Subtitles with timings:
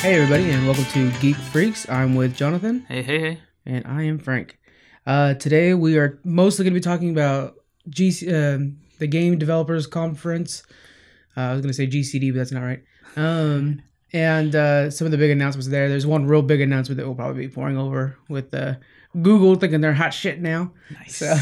[0.00, 1.88] Hey, everybody, and welcome to Geek Freaks.
[1.88, 3.38] I'm with Jonathan, Hey, hey, hey.
[3.66, 4.56] and I am Frank.
[5.04, 7.56] Uh, today, we are mostly going to be talking about
[7.90, 10.62] GC, um the Game Developers Conference.
[11.36, 12.82] Uh, I was going to say GCD, but that's not right.
[13.16, 15.88] Um, and uh, some of the big announcements there.
[15.88, 18.74] There's one real big announcement that we'll probably be pouring over with uh,
[19.20, 20.72] Google thinking they're hot shit now.
[20.92, 21.16] Nice.
[21.16, 21.36] So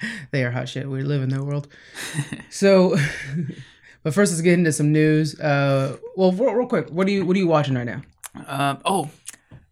[0.32, 0.88] they are hot shit.
[0.88, 1.68] We live in their world.
[2.50, 2.96] so,
[4.06, 5.34] but first, let's get into some news.
[5.40, 8.02] Uh, well, real, real quick, what are you what are you watching right now?
[8.46, 9.10] Um, oh,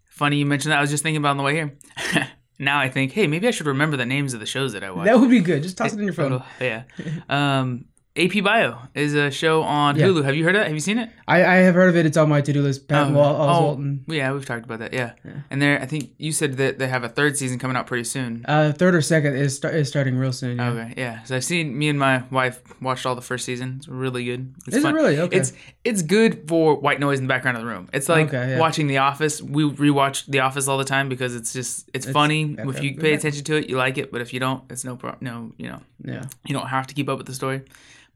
[0.06, 0.78] funny you mentioned that.
[0.78, 1.78] I was just thinking about on the way here.
[2.58, 4.90] now I think, hey, maybe I should remember the names of the shows that I
[4.90, 5.04] watch.
[5.04, 5.62] That would be good.
[5.62, 6.42] Just toss it in your phone.
[6.60, 6.82] Yeah.
[7.28, 7.84] Um,
[8.16, 10.06] AP Bio is a show on Yeah.
[10.06, 10.24] Hulu.
[10.24, 10.66] Have you heard of it?
[10.66, 11.10] Have you seen it?
[11.26, 12.06] I, I have heard of it.
[12.06, 12.86] It's on my to do list.
[12.86, 14.92] Pat Oh, Wal- oh, yeah, we've talked about that.
[14.92, 15.14] Yeah.
[15.24, 15.32] Yeah.
[15.50, 18.04] And there, I think you said that they have a third season coming out pretty
[18.04, 18.44] soon.
[18.46, 20.58] Uh, third or second is, start, is starting real soon.
[20.58, 20.68] Yeah.
[20.70, 21.22] Okay, yeah.
[21.24, 21.76] So I've seen.
[21.76, 23.74] Me and my wife watched all the first season.
[23.78, 24.54] It's really good.
[24.68, 24.92] It's Is fun.
[24.94, 25.18] it really?
[25.18, 25.36] Okay.
[25.36, 27.88] It's it's good for white noise in the background of the room.
[27.92, 28.58] It's like Okay, yeah.
[28.60, 29.42] watching The Office.
[29.42, 32.44] We rewatch The Office all the time because it's just it's, funny.
[32.56, 34.12] yeah, if you pay attention to it, you like it.
[34.12, 35.18] But if you don't, it's no problem.
[35.24, 36.26] No, you know, yeah.
[36.46, 37.62] you don't have to keep up with the story.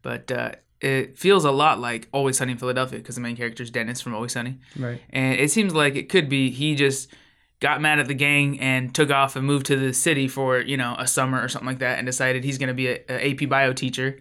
[0.01, 3.63] But uh, it feels a lot like Always Sunny in Philadelphia because the main character
[3.63, 5.01] is Dennis from Always Sunny, Right.
[5.09, 7.09] and it seems like it could be he just
[7.59, 10.77] got mad at the gang and took off and moved to the city for you
[10.77, 13.31] know a summer or something like that and decided he's going to be a, a
[13.33, 14.17] AP bio teacher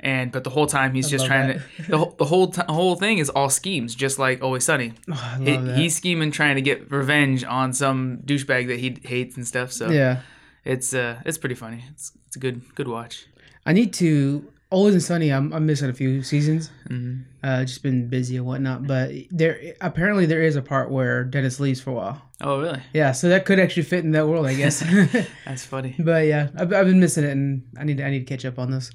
[0.00, 1.60] and but the whole time he's I just trying that.
[1.76, 4.92] to the, whole- the whole t- whole thing is all schemes just like always sunny
[5.10, 5.78] Oh, I love He- that.
[5.78, 9.88] he's scheming trying to get revenge on some douchebag that he hates and stuff so
[9.88, 10.20] yeah.
[10.62, 13.24] it's uh it's pretty funny it's, it's a good good watch
[13.64, 14.51] I need to.
[14.72, 15.30] Always and Sunny.
[15.32, 16.70] I'm, I'm missing a few seasons.
[16.88, 18.86] hmm Uh, just been busy and whatnot.
[18.86, 22.22] But there apparently there is a part where Dennis leaves for a while.
[22.40, 23.12] oh really Yeah.
[23.12, 24.80] So that could actually fit in that world, I guess.
[25.46, 28.26] that's funny But yeah, I've, I've been missing it, and I need to, I need
[28.26, 28.90] to catch up on this.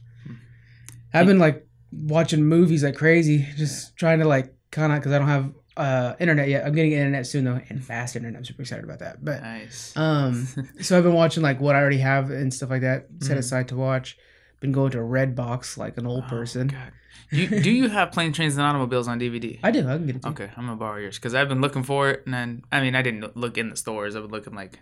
[1.14, 5.19] I've been like watching movies like crazy, just trying to like kind of because I
[5.19, 6.66] don't have uh internet yet.
[6.66, 8.38] I'm getting internet soon though, and fast internet.
[8.39, 9.23] I'm super excited about that.
[9.23, 10.47] But nice um,
[10.81, 13.40] so I've been watching like what I already have and stuff like that set Mhm.
[13.40, 14.18] aside to watch.
[14.59, 16.72] Been going to Redbox like an old Oh, person.
[17.29, 19.59] You, do you have Plane, Trains, and Automobiles on DVD?
[19.62, 19.81] I do.
[19.88, 20.22] I can get it.
[20.22, 20.31] To you.
[20.34, 22.95] Okay, I'm gonna borrow yours because I've been looking for it, and then I mean
[22.95, 24.16] I didn't look in the stores.
[24.16, 24.79] I've been looking like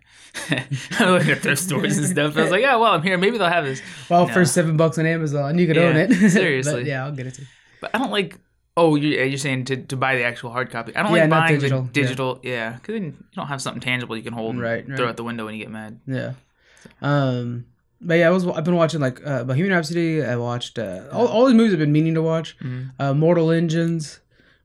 [0.51, 0.65] I
[1.11, 2.37] was looking at thrift stores and stuff.
[2.37, 3.17] I was like, yeah, well, I'm here.
[3.17, 3.81] Maybe they'll have this.
[4.09, 4.33] Well, No.
[4.33, 6.09] for seven bucks on Amazon, you could Yeah, own it.
[6.21, 6.87] But seriously.
[6.87, 7.47] yeah, I'll get it to you.
[7.81, 8.37] But I don't like.
[8.77, 10.95] Oh, you're, you're saying to, to buy the actual hard copy.
[10.95, 11.91] I don't Yeah, like buying digital, the yeah.
[12.05, 12.39] digital.
[12.43, 15.15] Yeah, because then you don't have something tangible you can hold and Right, throw out
[15.17, 15.99] the window when you get mad.
[16.05, 16.33] Yeah.
[17.01, 17.65] Um.
[18.01, 18.45] But yeah, I was.
[18.45, 20.23] I've been watching like uh, Bohemian Rhapsody.
[20.23, 22.57] I watched uh, all, all these movies I've been meaning to watch.
[22.59, 22.91] Mhm.
[22.99, 24.19] Uh, Mortal Engines,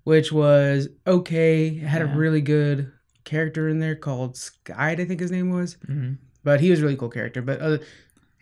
[0.05, 1.69] which was okay.
[1.69, 2.13] It had Yeah.
[2.13, 2.91] a really good
[3.25, 5.77] character in there called Skye, I think his name was.
[5.89, 6.19] Mhm.
[6.43, 7.41] But he was a really cool character.
[7.43, 7.81] But other,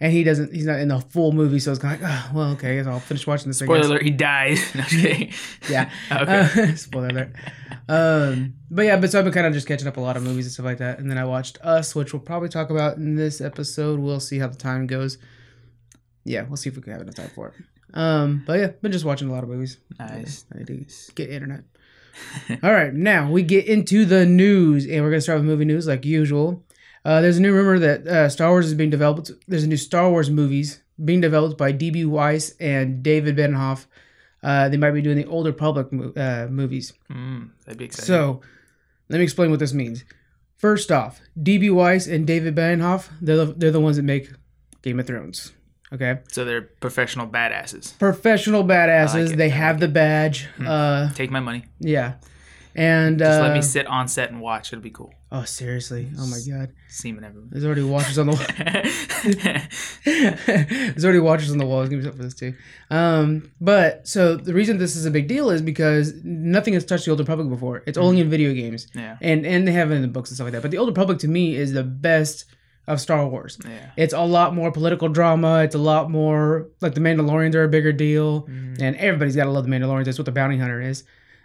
[0.00, 0.54] and he doesn't.
[0.54, 2.76] He's not in the full movie, so it's kind of like, oh, well, okay, I
[2.76, 3.60] guess I'll finish watching this.
[3.60, 4.62] I Spoiler alert: He dies.
[4.74, 4.84] No.
[5.68, 5.90] Yeah.
[6.12, 6.40] okay.
[6.40, 7.32] Uh, spoiler alert.
[7.88, 10.22] Um, but yeah, but so I've been kind of just catching up a lot of
[10.22, 12.96] movies and stuff like that, and then I watched Us, which we'll probably talk about
[12.96, 13.98] in this episode.
[13.98, 15.18] We'll see how the time goes.
[16.24, 17.54] Yeah, we'll see if we can have enough time for it.
[17.94, 19.78] Um, but yeah, been just watching a lot of movies.
[19.98, 20.44] nice.
[20.54, 21.64] I need to get internet.
[22.62, 25.86] All right, now we get into the news, and we're gonna start with movie news
[25.88, 26.64] like usual.
[27.04, 29.30] Uh, there's a new rumor that uh, Star Wars is being developed.
[29.46, 32.04] There's a new Star Wars movies being developed by D.B.
[32.04, 33.86] Weiss and David Benioff.
[34.42, 36.92] Uh, they might be doing the Old Republic mo- uh, movies.
[37.10, 38.06] Mm, that'd be exciting.
[38.06, 38.40] So,
[39.08, 40.04] let me explain what this means.
[40.56, 41.70] First off, D.B.
[41.70, 44.30] Weiss and David Benioff, they're the, they're the ones that make
[44.82, 45.52] Game of Thrones.
[45.92, 47.98] Okay, so they're professional badasses.
[47.98, 49.32] professional badasses.
[49.32, 50.46] it, they I have like the badge.
[50.64, 51.64] Uh, Take my money.
[51.80, 52.14] yeah,
[52.74, 54.70] and Just uh, let me sit on set and watch.
[54.72, 55.14] It'll be cool.
[55.30, 56.08] Oh, seriously!
[56.18, 56.70] Oh my God!
[56.88, 57.48] Semen everywhere.
[57.52, 58.32] There's already watchers on the.
[58.32, 58.40] wall.
[60.04, 61.78] There's already watchers on the wall.
[61.78, 62.54] I was gonna be something for this too.
[62.90, 67.04] Um, but so the reason this is a big deal is because nothing has touched
[67.04, 67.82] the Old Republic before.
[67.86, 69.18] It's only in video games, yeah.
[69.20, 70.62] and and they have it in the books and stuff like that.
[70.62, 72.46] But the Old Republic to me is the best
[72.86, 73.58] of Star Wars.
[73.66, 73.90] Yeah.
[73.98, 75.62] It's a lot more political drama.
[75.62, 78.80] It's a lot more like the Mandalorians are a bigger deal, Mhm.
[78.80, 80.06] and everybody's got to love the Mandalorians.
[80.06, 81.04] That's what the bounty hunter is.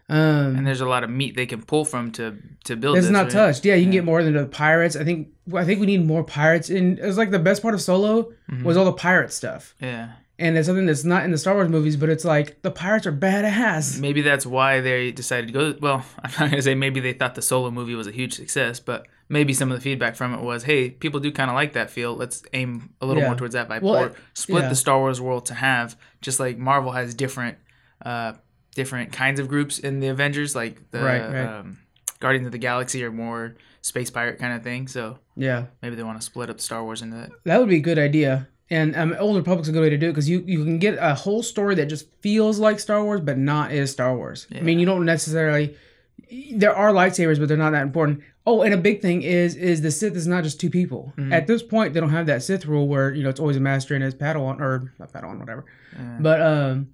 [0.09, 2.35] Um, And there's a lot of meat they can pull from to
[2.65, 2.97] to build.
[2.97, 3.31] It's this, not right?
[3.31, 3.65] touched.
[3.65, 4.95] Yeah, you can get more than the pirates.
[4.95, 5.29] I think.
[5.55, 6.69] I think we need more pirates.
[6.69, 8.63] And it was like the best part of Solo Mhm.
[8.63, 9.75] was all the pirate stuff.
[9.81, 10.09] Yeah.
[10.39, 13.05] And it's something that's not in the Star Wars movies, but it's like the pirates
[13.05, 13.99] are badass.
[13.99, 15.75] Maybe that's why they decided to go.
[15.79, 18.79] Well, I'm not gonna say maybe they thought the solo movie was a huge success,
[18.79, 21.73] but maybe some of the feedback from it was, hey, people do kind of like
[21.73, 22.15] that feel.
[22.15, 23.29] Let's aim a little Yeah.
[23.29, 24.69] more towards that vibe, Well, or split yeah.
[24.69, 27.57] the Star Wars world to have just like Marvel has different,
[28.05, 28.33] uh,
[28.75, 31.45] different kinds of groups in the Avengers, like the Right, right.
[31.59, 31.79] Um,
[32.19, 34.87] Guardians of the Galaxy are more space pirate kind of thing.
[34.87, 37.31] So Yeah, maybe they want to split up Star Wars into that.
[37.43, 38.47] that would be a good idea.
[38.69, 40.97] And um, Old Republic's a good way to do it because you, you can get
[40.99, 44.47] a whole story that just feels like Star Wars, but not is Star Wars.
[44.55, 45.75] I mean, you don't necessarily
[46.53, 48.21] there are lightsabers, but they're not that important.
[48.45, 51.13] Oh, and a big thing is is the Sith is not just two people.
[51.17, 51.31] Mhm.
[51.31, 53.61] At this point, they don't have that Sith rule where you know it's always a
[53.61, 55.65] master and his Padawan or not Padawan, whatever.
[55.93, 56.17] Yeah.
[56.19, 56.87] But um,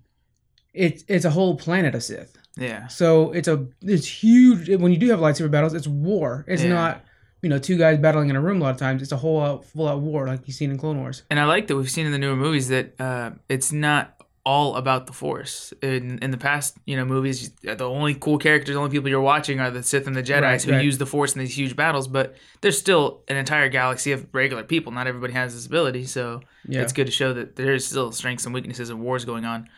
[0.74, 2.38] it's it's a whole planet of Sith.
[2.57, 2.88] yeah.
[2.88, 4.69] So it's a it's huge.
[4.69, 6.45] When you do have lightsaber battles, it's war.
[6.48, 6.69] It's Yeah.
[6.69, 7.06] not
[7.42, 9.01] you know two guys battling in a room a lot of times.
[9.01, 11.24] It's a whole out, full out war like you've seen in Clone Wars.
[11.30, 14.75] And I like that we've seen in the newer movies that uh, it's not all
[14.77, 15.74] about the Force.
[15.81, 19.21] In in the past, you know, movies, the only cool characters, the only people you're
[19.21, 20.83] watching are the Sith and the Jedi Right, who right.
[20.83, 22.07] use the Force in these huge battles.
[22.07, 24.92] But there's still an entire galaxy of regular people.
[24.92, 28.45] Not everybody has this ability, so Yeah, it's good to show that there's still strengths
[28.45, 29.69] and weaknesses and wars going on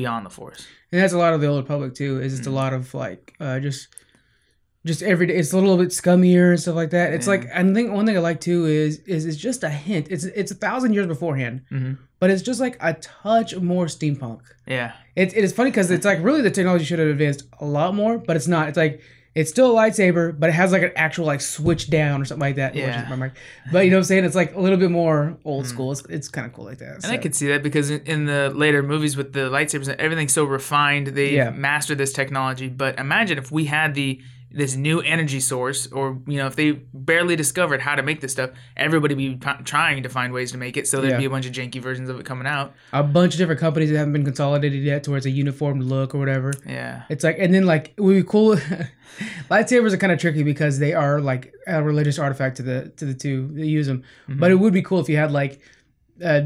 [0.00, 0.60] beyond the Force.
[0.92, 2.12] and that's a lot of the Old Republic too.
[2.26, 2.60] Is it's a Mhm.
[2.62, 3.88] lot of like uh, just
[4.86, 5.34] just every day.
[5.40, 7.12] It's a little bit scummier and stuff like that.
[7.16, 7.34] It's Yeah.
[7.34, 10.06] like I think one thing I like too is is it's just a hint.
[10.14, 14.40] It's it's a thousand years beforehand, hmm but it's just like a touch more steampunk.
[14.66, 17.64] Yeah, It, it is funny because it's like really the technology should have advanced a
[17.78, 18.64] lot more, but it's not.
[18.68, 18.94] It's like
[19.38, 22.40] it's still a lightsaber, but it has like an actual like switch down or something
[22.48, 22.74] like that.
[22.74, 22.86] Yeah.
[22.86, 23.32] Which is my mic.
[23.72, 24.24] But you know what I'm saying?
[24.24, 25.68] It's like a little bit more old Mm.
[25.68, 25.92] school.
[25.92, 26.94] It's, it's kind of cool like that.
[26.94, 27.10] and so.
[27.10, 30.32] I could see that because in, in the later movies with the lightsabers, and everything's
[30.32, 31.08] so refined.
[31.08, 31.50] They Yeah.
[31.50, 32.68] mastered this technology.
[32.68, 34.20] But imagine if we had the
[34.50, 38.32] this new energy source, or you know, if they barely discovered how to make this
[38.32, 40.86] stuff, everybody be p- trying to find ways to make it.
[40.88, 41.18] So there'd Yeah.
[41.18, 42.74] be a bunch of janky versions of it coming out.
[42.92, 46.18] a bunch of different companies that haven't been consolidated yet towards a uniform look or
[46.18, 46.52] whatever.
[46.66, 48.56] Yeah, It's like, and then like it would be cool.
[49.50, 53.04] lightsabers are kind of tricky because they are like a religious artifact to the to
[53.04, 54.02] the two that use them.
[54.28, 54.40] Mm-hmm.
[54.40, 55.60] But it would be cool if you had like
[56.24, 56.42] uh,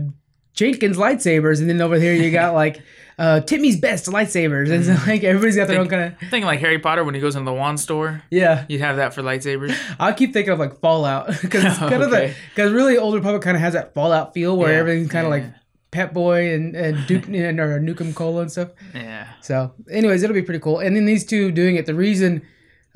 [0.54, 2.82] Jenkins lightsabers, and then over here you got like
[3.22, 6.58] uh, Timmy's best lightsabers, and so, like everybody's got their own kind of thinking like
[6.58, 8.64] Harry Potter when he goes into the wand store, yeah.
[8.68, 9.78] you'd have that for lightsabers.
[10.00, 13.40] I keep thinking of like Fallout because it's kind of the because really Old Republic
[13.40, 15.54] kind of has that Fallout feel where Yeah, everything's kind of yeah, like
[15.92, 18.70] Pip-Boy and and Duke and or Nukem Cola and stuff.
[18.92, 20.80] Yeah, So, anyways, it'll be pretty cool.
[20.80, 22.42] And then these two doing it, the reason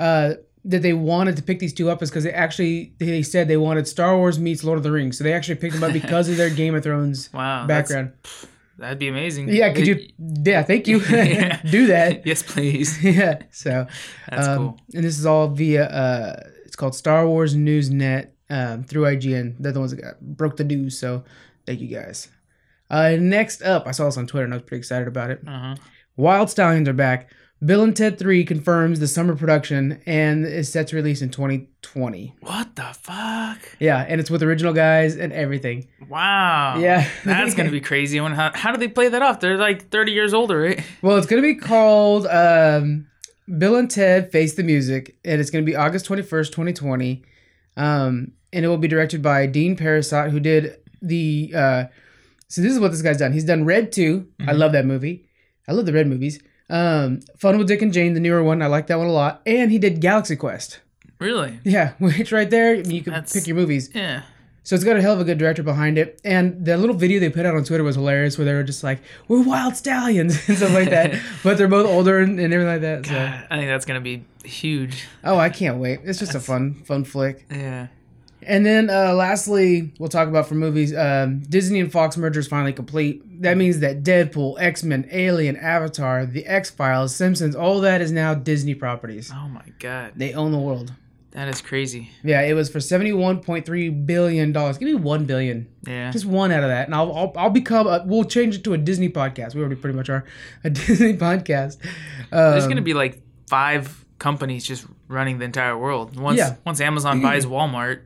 [0.00, 0.34] uh,
[0.64, 3.56] that they wanted to pick these two up is because they actually they said they
[3.56, 6.29] wanted Star Wars meets Lord of the Rings, so they actually picked them up because
[6.29, 8.12] of their Game of Thrones wow, that's- background.
[8.78, 9.49] That'd be amazing.
[9.49, 10.08] Yeah, could you?
[10.19, 11.00] Yeah, thank you.
[11.11, 11.61] Yeah.
[11.70, 12.26] Do that.
[12.26, 13.02] Yes, please.
[13.02, 13.43] Yeah.
[13.50, 13.87] So
[14.31, 14.81] That's um, cool.
[14.94, 19.56] And this is all via uh, it's called Star Wars News Net um, through IGN.
[19.58, 20.99] They're the ones that got broke the news.
[20.99, 21.25] So
[21.67, 22.28] thank you guys.
[22.88, 25.40] Uh, next up, I saw this on Twitter and I was pretty excited about it.
[25.46, 25.76] Uh huh.
[26.17, 27.31] Wild Stallions are back.
[27.67, 32.35] Bill and Ted 3 confirms the summer production and is set to release in 2020.
[32.41, 33.59] What the fuck?
[33.81, 35.89] Yeah, and it's with original guys and everything.
[36.09, 36.79] Wow.
[36.79, 37.09] Yeah.
[37.25, 38.19] That's gonna be crazy.
[38.19, 39.41] I wonder how, how do they play that off?
[39.41, 40.85] They're like thirty years older, right?
[41.03, 43.09] Well, it's going to be called um,
[43.59, 47.23] Bill and Ted Face the Music, and it's going to be August 21st, 2020.
[47.77, 51.53] Um, and it will be directed by Dean Parisot, who did the.
[51.55, 51.85] Uh,
[52.49, 53.33] so, this is what this guy's done.
[53.33, 54.27] He's done Red 2.
[54.41, 54.59] I Mhm.
[54.59, 55.29] love that movie.
[55.67, 56.41] I love the Red movies.
[56.69, 58.63] Um, Fun with Dick and Jane, the newer one.
[58.63, 59.43] I like that one a lot.
[59.47, 60.81] And he did Galaxy Quest.
[61.19, 61.61] Really?
[61.65, 63.91] Yeah, which right there, I mean, you can That's- pick your movies.
[63.95, 64.23] Yeah.
[64.65, 66.21] So it's got a hell of a good director behind it.
[66.25, 68.83] And the little video they put out on Twitter was hilarious where they were just
[68.83, 68.99] like,
[69.29, 71.15] we're wild stallions and stuff like that.
[71.45, 73.07] but they're both older and, and everything like that.
[73.07, 73.13] So.
[73.13, 75.07] God, I think that's gonna be huge.
[75.23, 76.01] Oh, I can't wait.
[76.03, 77.47] It's just a fun, fun flick.
[77.49, 77.87] Yeah.
[78.46, 80.94] And then uh, lastly, we'll talk about for movies.
[80.96, 83.43] Um, Disney and Fox merger is finally complete.
[83.43, 88.12] That means that Deadpool, X Men, Alien, Avatar, The X Files, Simpsons, all that is
[88.12, 89.31] now Disney properties.
[89.34, 90.93] Oh my god, They own the world.
[91.32, 92.10] that is crazy.
[92.24, 94.79] Yeah, it was for seventy-one point three billion dollars.
[94.79, 95.67] Give me one billion.
[95.86, 96.10] Yeah.
[96.12, 97.86] Just one out of that, and I'll I'll, I'll become.
[97.88, 99.55] A, we'll change it to a Disney podcast.
[99.55, 100.24] We already pretty much are
[100.65, 101.76] a Disney podcast.
[102.32, 106.19] Um, There's gonna be like five companies just running the entire world.
[106.19, 106.55] Once Yeah.
[106.65, 108.00] once Amazon buys Walmart,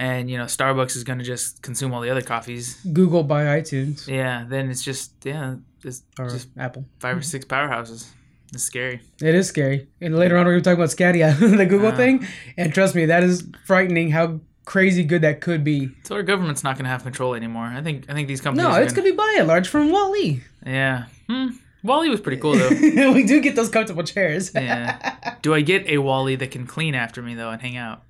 [0.00, 2.80] and you know Starbucks is gonna just consume all the other coffees.
[2.92, 4.44] Google buy iTunes Yeah.
[4.48, 6.84] Then it's just yeah, it's or just Apple.
[6.98, 8.08] five or six powerhouses.
[8.52, 9.00] It's scary.
[9.22, 9.86] It is scary.
[10.00, 11.96] And later on, we're going to talk about Stadia, the Google Ah.
[11.96, 12.26] thing.
[12.58, 15.90] And trust me, that is frightening how crazy good that could be.
[16.02, 17.66] So our government's not gonna have control anymore.
[17.66, 18.64] I think I think these companies.
[18.68, 20.40] No, it's gonna, going to be by and large from WALL-E.
[20.66, 21.04] Yeah.
[21.28, 21.48] Hmm.
[21.84, 22.68] WALL-E was pretty cool though.
[23.12, 24.50] we do get those comfortable chairs.
[24.54, 25.34] yeah.
[25.42, 28.02] Do I get a WALL-E that can clean after me though and hang out?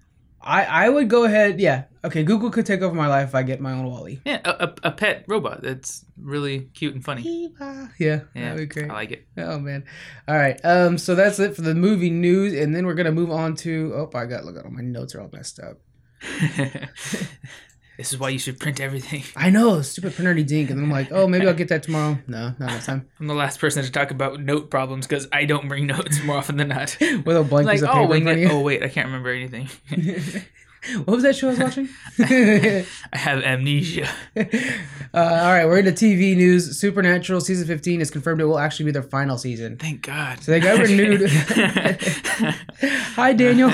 [0.42, 1.60] I, I would go ahead.
[1.60, 1.84] Yeah.
[2.04, 2.24] Okay.
[2.24, 4.20] Google could take over my life if I get my own WALL-E.
[4.24, 7.52] Yeah, a, a, a pet robot that's really cute and funny.
[7.60, 7.88] Yeah.
[7.98, 8.90] Yeah, That'd be great.
[8.90, 9.26] I like it.
[9.36, 9.84] Oh man.
[10.26, 10.58] All right.
[10.64, 10.96] Um.
[10.98, 13.92] So that's it for the movie news, and then we're gonna move on to.
[13.94, 15.78] Oh, I got look at all my notes are all messed up.
[18.00, 19.22] this is why you should print everything.
[19.36, 22.16] I know, stupid printer needs ink, and I'm like, oh, maybe I'll get that tomorrow.
[22.26, 23.06] No, not enough time.
[23.20, 26.38] I'm the last person to talk about note problems because I don't bring notes more
[26.38, 26.96] often than not.
[27.00, 28.50] With a blank like, piece of oh paper in wait, front of you.
[28.52, 29.68] oh wait, I can't remember anything.
[31.04, 31.88] what was that show I was watching?
[32.18, 34.08] I have amnesia.
[34.36, 34.42] uh,
[35.14, 36.78] all right, we're into TV news.
[36.78, 39.76] Supernatural season 15 is confirmed it will actually be their final season.
[39.76, 40.42] Thank God.
[40.42, 41.28] So they got renewed.
[43.16, 43.70] Hi, Daniel.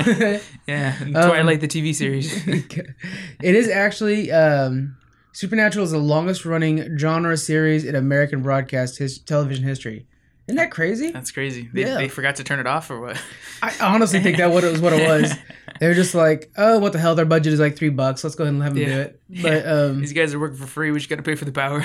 [0.67, 2.47] yeah, Um, Twilight, the TV series.
[2.47, 4.97] it is actually um,
[5.33, 10.07] Supernatural is the longest running genre series in American broadcast his- television history.
[10.49, 11.11] Isn't that crazy?
[11.11, 11.69] That's crazy.
[11.73, 11.95] They, Yeah.
[11.95, 13.21] they forgot to turn it off or what?
[13.63, 15.35] I honestly think that what it was what it was.
[15.81, 17.15] They were just like, oh, what the hell?
[17.17, 18.23] Their budget is like three bucks.
[18.23, 19.21] Let's go ahead and have them do it.
[19.43, 20.91] But um, These guys are working for free.
[20.93, 21.85] We just got to pay for the power.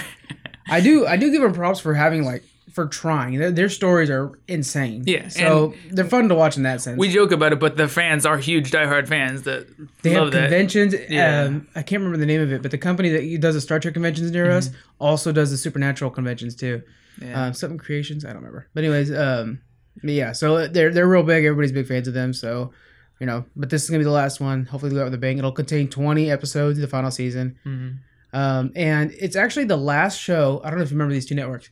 [0.70, 3.38] I do I do give them props for having like for trying.
[3.39, 5.03] Their, their stories are insane.
[5.06, 6.98] Yeah, So they're fun to watch in that sense.
[6.98, 9.68] we joke about it, but the fans are huge, diehard fans that
[10.03, 10.44] they have love that.
[10.44, 10.96] conventions.
[11.10, 11.41] Yeah.
[11.41, 13.80] Um, I can't remember the name of it, but the company that does the Star
[13.82, 16.82] Trek conventions near us also does the Supernatural conventions too.
[17.22, 17.32] Mm-hmm.
[17.32, 17.46] Yeah.
[17.46, 18.68] Um, something Creations, I don't remember.
[18.74, 19.62] But anyways, um,
[20.04, 21.46] yeah, so they're they're real big.
[21.46, 22.34] Everybody's big fans of them.
[22.34, 22.72] So
[23.20, 24.66] you know, but this is gonna be the last one.
[24.66, 25.38] Hopefully, go out with a bang.
[25.38, 27.58] It'll contain twenty episodes, the final season.
[27.66, 27.98] Mhm.
[28.34, 30.62] Um, and it's actually the last show.
[30.63, 31.70] I don't know if you remember these two networks.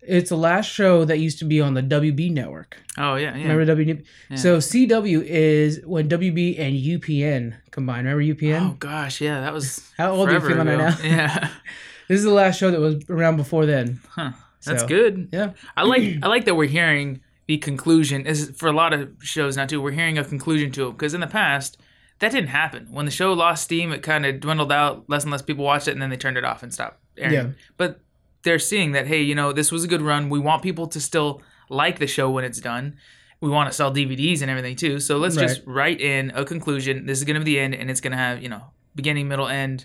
[0.00, 2.78] It's the last show that used to be on the WB network.
[2.96, 3.48] Oh yeah, yeah.
[3.52, 4.04] Remember WB?
[4.30, 4.36] Yeah.
[4.36, 8.06] So CW is when WB and UPN combined.
[8.06, 8.70] Remember UPN?
[8.70, 10.96] Oh gosh, yeah, that was How old are you feeling right now?
[11.02, 11.48] Yeah,
[12.08, 14.00] This is the last show that was around before then.
[14.10, 14.32] huh.
[14.64, 15.28] That's So, good.
[15.32, 15.52] Yeah.
[15.76, 18.26] I like I like that we're hearing the conclusion.
[18.26, 19.80] Is for a lot of shows now too.
[19.80, 21.78] We're hearing a conclusion to it because in the past
[22.18, 22.88] that didn't happen.
[22.90, 25.04] When the show lost steam, it kind of dwindled out.
[25.08, 27.32] Less and less people watched it, and then they turned it off and stopped airing.
[27.34, 27.46] Yeah.
[27.76, 28.00] But
[28.42, 30.28] they're seeing that hey, you know, this was a good run.
[30.28, 32.96] We want people to still like the show when it's done.
[33.40, 34.98] We want to sell DVDs and everything too.
[34.98, 37.06] So let's just write in a conclusion.
[37.06, 38.62] This is going to be the end, and it's going to have you know
[38.96, 39.84] beginning, middle, end,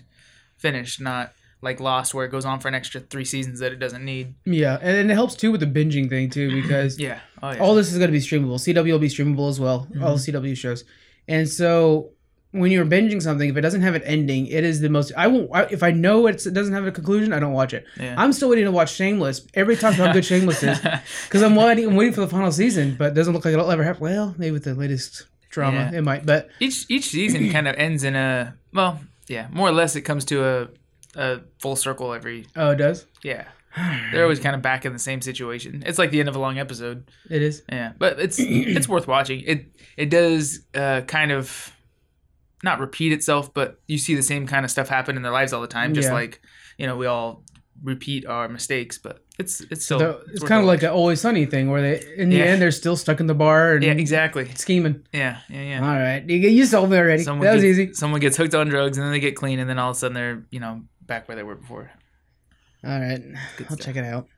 [0.56, 1.32] finish, not
[1.64, 4.34] like Lost where it goes on for an extra three seasons that it doesn't need.
[4.44, 7.18] Yeah, and, and it helps too with the binging thing too because Yeah.
[7.42, 7.58] Oh yeah.
[7.58, 8.54] all this is going to be streamable.
[8.60, 9.88] CW will be streamable as well.
[10.02, 10.36] All the Mm-hmm.
[10.36, 10.84] CW shows,
[11.26, 12.10] and so
[12.52, 15.10] when you're binging something, if it doesn't have an ending, it is the most.
[15.16, 15.50] I won't.
[15.52, 17.84] I, if I know it's, it doesn't have a conclusion, I don't watch it.
[17.98, 18.14] Yeah.
[18.16, 19.44] I'm still waiting to watch Shameless.
[19.54, 20.78] Everybody talks about how good Shameless is
[21.24, 21.88] because I'm waiting.
[21.88, 24.02] I'm waiting for the final season, but it doesn't look like it'll ever happen.
[24.02, 25.98] Well, maybe with the latest drama, Yeah.
[25.98, 26.24] it might.
[26.24, 30.02] But each each season kind of ends in a well, yeah, more or less it
[30.02, 30.68] comes to a
[31.16, 33.06] a full circle every oh, it does.
[33.22, 33.46] yeah.
[34.12, 35.82] They're always kind of back in the same situation.
[35.84, 37.10] It's like the end of a long episode.
[37.28, 37.62] It is.
[37.68, 39.40] Yeah, but it's it's worth watching.
[39.40, 39.66] It
[39.96, 41.72] it does uh, kind of
[42.62, 45.52] not repeat itself, but you see the same kind of stuff happen in their lives
[45.52, 45.92] all the time.
[45.92, 46.14] Just Yeah.
[46.14, 46.40] like
[46.78, 47.42] you know, we all
[47.82, 51.20] repeat our mistakes, but it's it's still So it's worth kind of like an Always
[51.20, 52.44] Sunny thing where they, in the Yeah.
[52.44, 54.48] end, they're still stuck in the bar and yeah, exactly.
[54.54, 55.04] scheming.
[55.12, 55.80] Yeah, yeah, yeah.
[55.80, 57.24] All right, you, you sold me already.
[57.24, 57.92] Someone that was gets, easy.
[57.94, 59.98] Someone gets hooked on drugs and then they get clean, and then all of a
[59.98, 61.90] sudden they're you know back where they were before.
[62.84, 63.20] All right,
[63.56, 63.80] Good I'll stuff.
[63.80, 64.28] check it out.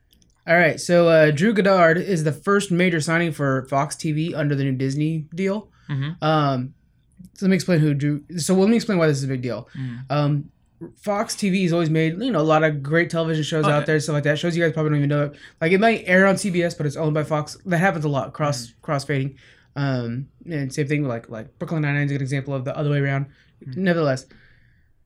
[0.47, 4.55] All right, so uh, Drew Goddard is the first major signing for Fox TV under
[4.55, 5.69] the new Disney deal.
[5.89, 6.21] Mhm.
[6.23, 6.73] Um,
[7.33, 8.23] so let me explain who Drew.
[8.37, 9.67] So let me explain why this is a big deal.
[9.77, 9.99] Mm.
[10.09, 10.51] Um,
[10.95, 13.79] Fox TV has always made you know a lot of great television shows Oh, out
[13.79, 13.85] yeah.
[13.85, 14.37] there, stuff like that.
[14.39, 15.23] Shows you guys probably don't even know.
[15.25, 15.35] It.
[15.59, 17.57] Like it might air on CBS, but it's owned by Fox.
[17.65, 18.33] That happens a lot.
[18.33, 19.35] Cross cross fading.
[19.75, 22.77] Um, and same thing like like Brooklyn Nine Nine is a good example of the
[22.77, 23.25] other way around.
[23.65, 24.27] Nevertheless,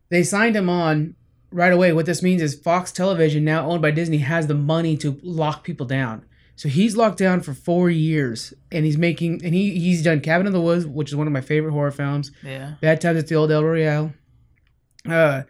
[0.09, 1.15] they signed him on
[1.51, 1.93] right away.
[1.93, 5.63] What this means is Fox Television, now owned by Disney, has the money to lock
[5.63, 6.25] people down.
[6.55, 10.47] So he's locked down for four years, and he's making and he he's done Cabin
[10.47, 12.31] in the Woods, which is one of my favorite horror films.
[12.43, 12.75] Yeah.
[12.81, 14.13] Bad Times at the Old El Royale.
[15.09, 15.43] Uh,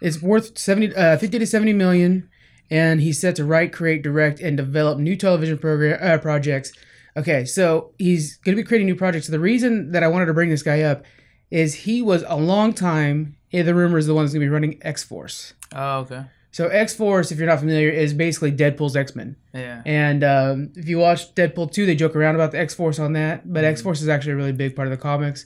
[0.00, 2.30] it's worth 70, uh, 50 to 70 million,
[2.70, 6.72] and he's set to write, create, direct, and develop new television program uh, projects.
[7.16, 9.26] Okay, so he's going to be creating new projects.
[9.26, 11.04] So the reason that I wanted to bring this guy up
[11.50, 14.50] is he was a long time in rumor is the one that's going to be
[14.52, 15.54] running X Force.
[15.74, 16.24] Oh, okay.
[16.52, 19.36] So X Force, if you're not familiar, is basically Deadpool's X Men.
[19.52, 19.82] Yeah.
[19.84, 23.12] And um, if you watch Deadpool 2, they joke around about the X Force on
[23.12, 25.44] that, but X Force is actually a really big part of the comics.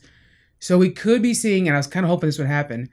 [0.60, 2.90] So we could be seeing, and I was kind of hoping this would happen,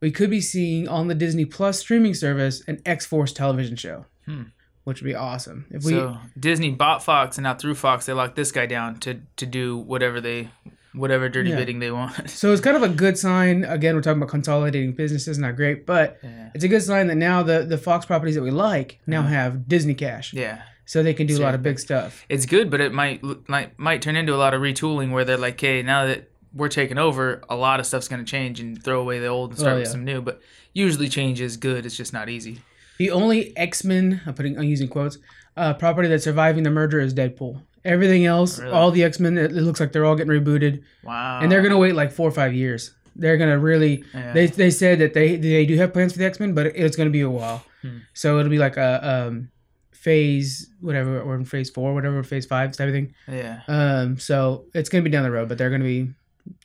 [0.00, 4.04] we could be seeing on the Disney Plus streaming service an X Force television show,
[4.26, 4.42] Hmm.
[4.84, 5.64] which would be awesome.
[5.70, 9.00] If we, so Disney bought Fox, and now through Fox, they locked this guy down
[9.00, 10.50] to to do whatever they,
[10.96, 11.56] whatever dirty Yeah.
[11.56, 12.30] bidding they want.
[12.40, 13.64] so it's kind of a good sign.
[13.64, 16.50] Again, we're talking about consolidating businesses, not great, but yeah.
[16.54, 19.68] it's a good sign that now the the Fox properties that we like now have
[19.68, 20.62] Disney cash, Yeah.
[20.84, 22.24] so they can do a lot of big stuff.
[22.28, 25.36] It's good, but it might might might turn into a lot of retooling where they're
[25.36, 28.82] like, "Hey, now that we're taking over, a lot of stuff's going to change and
[28.82, 30.40] throw away the old and start Oh, with some new." But
[30.72, 31.84] usually, change is good.
[31.86, 32.60] It's just not easy.
[32.98, 35.18] The only X Men, I'm putting, I'm using quotes,
[35.54, 37.60] uh, property that's surviving the merger is Deadpool.
[37.86, 38.72] Everything else, Really?
[38.72, 41.40] all the X Men, it, it looks like they're all getting rebooted, Wow.
[41.40, 42.92] and they're gonna wait like four or five years.
[43.14, 44.04] They're gonna really.
[44.12, 44.32] Yeah.
[44.32, 46.96] They, they said that they they do have plans for the X Men, but it's
[46.96, 47.64] gonna be a while.
[47.82, 47.98] Hmm.
[48.12, 49.50] So it'll be like a um,
[49.92, 53.14] phase whatever, or in phase four, whatever, phase five type of thing.
[53.28, 53.60] yeah.
[53.68, 56.10] Um, so it's gonna be down the road, but they're gonna be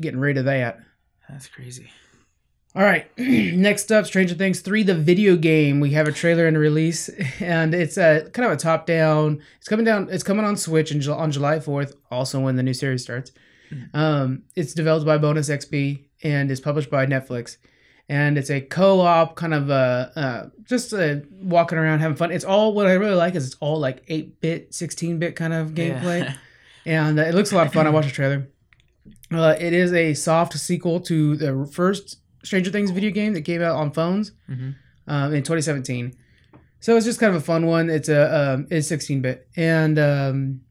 [0.02, 0.80] getting rid of that.
[1.30, 1.90] That's crazy.
[2.74, 3.06] All right.
[3.18, 5.82] Next up, Stranger Things 3, the video game.
[5.82, 7.10] We have a trailer and a release,
[7.40, 9.42] and it's a kind of a top down.
[9.58, 12.74] It's coming down, it's coming on Switch in, on July 4th, also when the new
[12.74, 13.32] series starts.
[13.94, 17.58] Um, it's developed by Bonus XP and is published by Netflix.
[18.10, 22.32] And it's a co op kind of uh, uh, just uh, walking around having fun.
[22.32, 25.54] It's all what I really like is it's all like 8 bit, 16 bit kind
[25.54, 26.26] of gameplay.
[26.26, 26.34] Yeah.
[26.86, 27.88] and uh, it looks a lot of fun.
[27.88, 28.48] I watched the trailer.
[29.32, 33.62] Uh, it is a soft sequel to the first Stranger Things video game that came
[33.62, 34.76] out on phones Mhm.
[35.08, 36.14] um, in 2017.
[36.80, 37.90] So it's just kind of a fun one.
[37.90, 40.62] It's a um, it's 16 bit and um,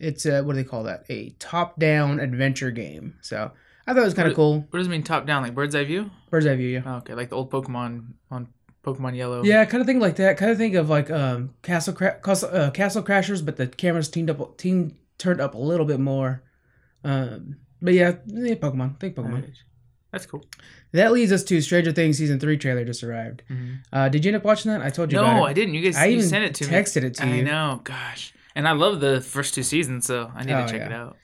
[0.00, 1.04] it's a, what do they call that?
[1.08, 3.14] A top down adventure game.
[3.20, 3.52] So
[3.86, 4.66] I thought it was kind of cool.
[4.70, 5.42] What does it mean top down?
[5.42, 6.10] Like bird's eye view?
[6.30, 6.82] Bird's eye view, yeah.
[6.84, 8.48] Oh, okay, like the old Pokemon on
[8.84, 9.44] Pokemon Yellow.
[9.44, 10.36] Yeah, kind of think like that.
[10.36, 14.08] Kind of think of like um, Castle Cra- Castle, uh, Castle Crashers, but the cameras
[14.08, 16.42] teamed up, team turned up a little bit more.
[17.04, 18.98] Um, but yeah, yeah, Pokemon.
[18.98, 19.52] Think Pokemon.
[20.12, 20.44] That's cool.
[20.92, 23.42] That leads us to Stranger Things season three trailer just arrived.
[23.50, 23.78] Mhm.
[23.92, 24.82] Uh, did you end up watching that?
[24.82, 25.18] I told you.
[25.18, 25.44] about No.
[25.44, 25.74] I didn't.
[25.74, 26.70] You guys I you even sent it to me.
[26.70, 27.44] texted it to I you.
[27.44, 27.80] know.
[27.82, 28.34] Gosh.
[28.54, 30.86] And I love the first two seasons, so I need Oh, to check yeah.
[30.86, 31.16] it out.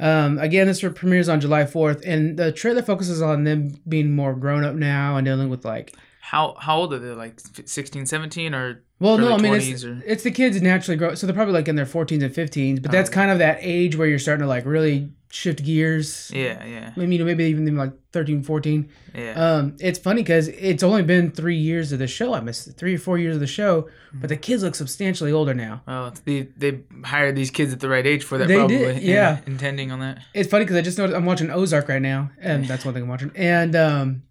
[0.00, 4.34] Um, again, this premieres on July fourth, and the trailer focuses on them being more
[4.34, 5.94] grown up now and dealing with like.
[6.30, 7.08] How how old are they?
[7.10, 11.14] Like 16, 17 or Well, no, I mean it's, or- it's the kids naturally grow,
[11.14, 13.14] so they're probably like in their fourteens and fifteens, but Oh, that's okay.
[13.14, 16.30] kind of that age where you're starting to like really shift gears.
[16.32, 16.92] Yeah, yeah.
[16.96, 18.88] Maybe you know, maybe even like 13, 14.
[19.14, 19.32] Yeah.
[19.32, 22.32] Um, it's funny because it's only been three years of the show.
[22.32, 25.52] I missed three or four years of the show, but the kids look substantially older
[25.52, 25.82] now.
[25.86, 28.78] oh, they they hired these kids at the right age for that They probably.
[28.78, 29.40] did, yeah.
[29.46, 30.20] Intending on that.
[30.32, 33.02] It's funny because I just noticed I'm watching Ozark right now, and that's one thing
[33.02, 34.22] I'm watching, and um,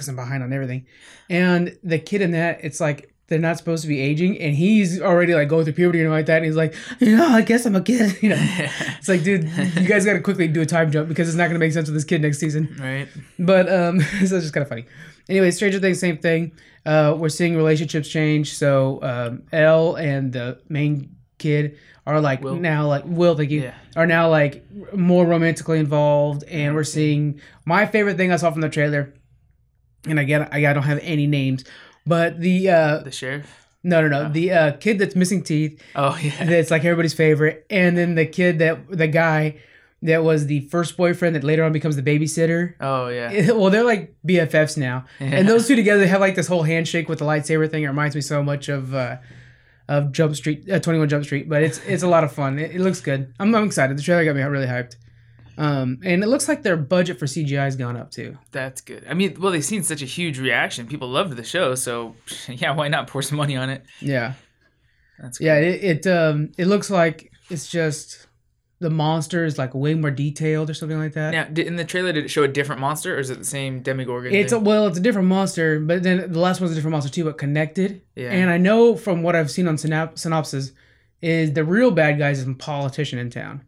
[0.00, 0.86] because I'm behind on everything,
[1.28, 5.00] and the kid in that, it's like they're not supposed to be aging, and he's
[5.00, 7.64] already like going through puberty and like that, and he's like, you know, I guess
[7.64, 8.36] I'm a kid, you know.
[8.98, 9.44] It's like, dude,
[9.76, 11.88] you guys got to quickly do a time jump because it's not gonna make sense
[11.88, 12.74] with this kid next season.
[12.80, 13.06] right.
[13.38, 14.86] But um, so it's just kind of funny.
[15.28, 16.52] Anyway, Stranger Things, same thing.
[16.84, 18.54] Uh, we're seeing relationships change.
[18.56, 22.56] So um, El and the main kid are like Will.
[22.56, 23.74] now like Will, thank you, Yeah.
[23.94, 24.64] are now like
[24.94, 29.14] more romantically involved, and we're seeing my favorite thing I saw from the trailer.
[30.06, 31.64] And again, I, I don't have any names,
[32.06, 33.46] but the uh, The sheriff.
[33.82, 36.44] no, no, no, the uh, kid that's missing teeth Oh yeah.
[36.52, 39.56] that's like everybody's favorite, and then the kid that the guy
[40.02, 42.74] that was the first boyfriend that later on becomes the babysitter.
[42.80, 43.50] Oh yeah.
[43.58, 45.26] well, they're like BFFs now, Yeah.
[45.36, 47.82] and those two together they have like this whole handshake with the lightsaber thing.
[47.82, 49.16] It reminds me so much of uh,
[49.88, 52.58] of Jump Street, uh, Twenty One Jump Street, but it's it's a lot of fun.
[52.58, 53.34] It, it looks good.
[53.38, 53.98] I'm, I'm excited.
[53.98, 54.96] The trailer got me really hyped,
[55.58, 58.36] um, and it looks like their budget for CGI has gone up too.
[58.52, 59.04] That's good.
[59.08, 60.86] I mean, well, they've seen such a huge reaction.
[60.86, 62.14] People loved the show, so
[62.48, 63.84] yeah, why not pour some money on it?
[64.00, 64.34] Yeah,
[65.18, 65.46] That's cool.
[65.46, 65.56] yeah.
[65.56, 68.26] It it um it looks like it's just
[68.80, 71.32] the monster is like way more detailed or something like that.
[71.32, 73.44] Now, did, in the trailer, did it show a different monster, or is it the
[73.44, 74.32] same Demogorgon?
[74.34, 77.10] It's a, well, it's a different monster, but then the last one's a different monster
[77.10, 78.00] too, but connected.
[78.16, 78.30] Yeah.
[78.30, 80.72] And I know from what I've seen on synop- synopsis,
[81.20, 83.62] is the real bad guy is a politician in town.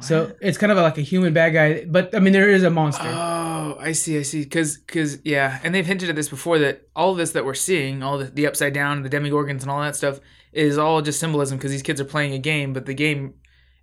[0.00, 2.70] So it's kind of like a human bad guy, but I mean there is a
[2.70, 3.08] monster.
[3.08, 4.42] Oh, I see, I see.
[4.44, 8.02] Because, cause, yeah, and they've hinted at this before that all this that we're seeing,
[8.02, 10.20] all the, the upside down, the demogorgons, and all that stuff,
[10.52, 13.34] is all just symbolism because these kids are playing a game, but the game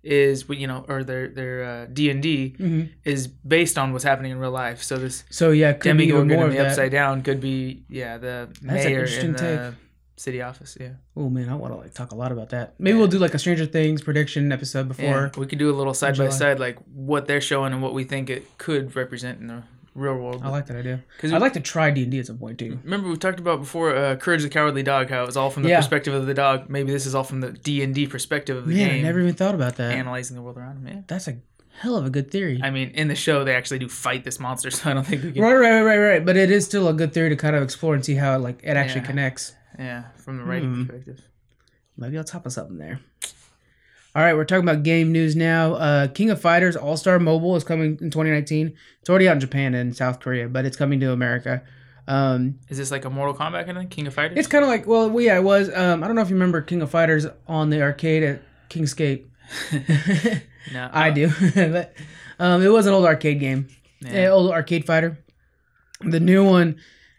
[0.02, 4.04] is, you know, or their their uh, D and D hmm is based on what's
[4.04, 4.82] happening in real life.
[4.82, 8.18] So this So yeah, it could be demogorgon of the upside down could be, yeah,
[8.18, 9.74] the That's mayor in the
[10.16, 10.76] city office.
[10.80, 12.74] Yeah, Oh man, I want to like talk a lot about that.
[12.78, 15.04] Maybe we'll do like a Stranger Things prediction episode before.
[15.04, 15.30] yeah.
[15.40, 18.04] We could do a little side by side, like what they're showing and what we
[18.04, 19.62] think it could represent in the
[19.94, 20.42] real world.
[20.44, 21.02] I like that idea.
[21.18, 22.78] 'Cause I'd like to try D and D at some point too.
[22.84, 25.62] Remember we talked about before uh, Courage the Cowardly Dog, how it was all from
[25.62, 25.78] the Yeah.
[25.78, 26.68] perspective of the dog.
[26.68, 29.02] Maybe this is all from the D and D perspective of the Man, I game,
[29.04, 29.92] never even thought about that.
[29.92, 30.88] analyzing the world around him.
[30.88, 31.00] Yeah.
[31.06, 31.36] That's a
[31.78, 32.60] hell of a good theory.
[32.62, 35.22] I mean, in the show they actually do fight this monster, so I don't think
[35.24, 35.42] we can.
[35.42, 36.24] Right, right, right, right.
[36.24, 38.38] But it is still a good theory to kind of explore and see how it,
[38.40, 39.06] like it actually Yeah.
[39.06, 39.54] connects.
[39.78, 40.84] Yeah, from the writing Hmm.
[40.86, 41.20] perspective.
[41.96, 43.00] Maybe I'll top us up in there.
[44.14, 45.74] All right, we're talking about game news now.
[45.74, 48.72] Uh, King of Fighters All Star Mobile is coming in 2019.
[49.00, 51.62] It's already out in Japan and South Korea, but it's coming to America.
[52.08, 53.88] Um, Is this like a Mortal Kombat kind of thing?
[53.88, 54.38] King of Fighters?
[54.38, 55.68] it's kind of like, well, yeah, it was.
[55.74, 59.26] Um, I don't know if you remember King of Fighters on the arcade at Kingscape.
[60.72, 61.94] no, I do, but
[62.38, 63.68] um, it was an old arcade game,
[64.00, 64.10] Yeah.
[64.12, 65.18] an old arcade fighter.
[66.00, 66.76] The new one,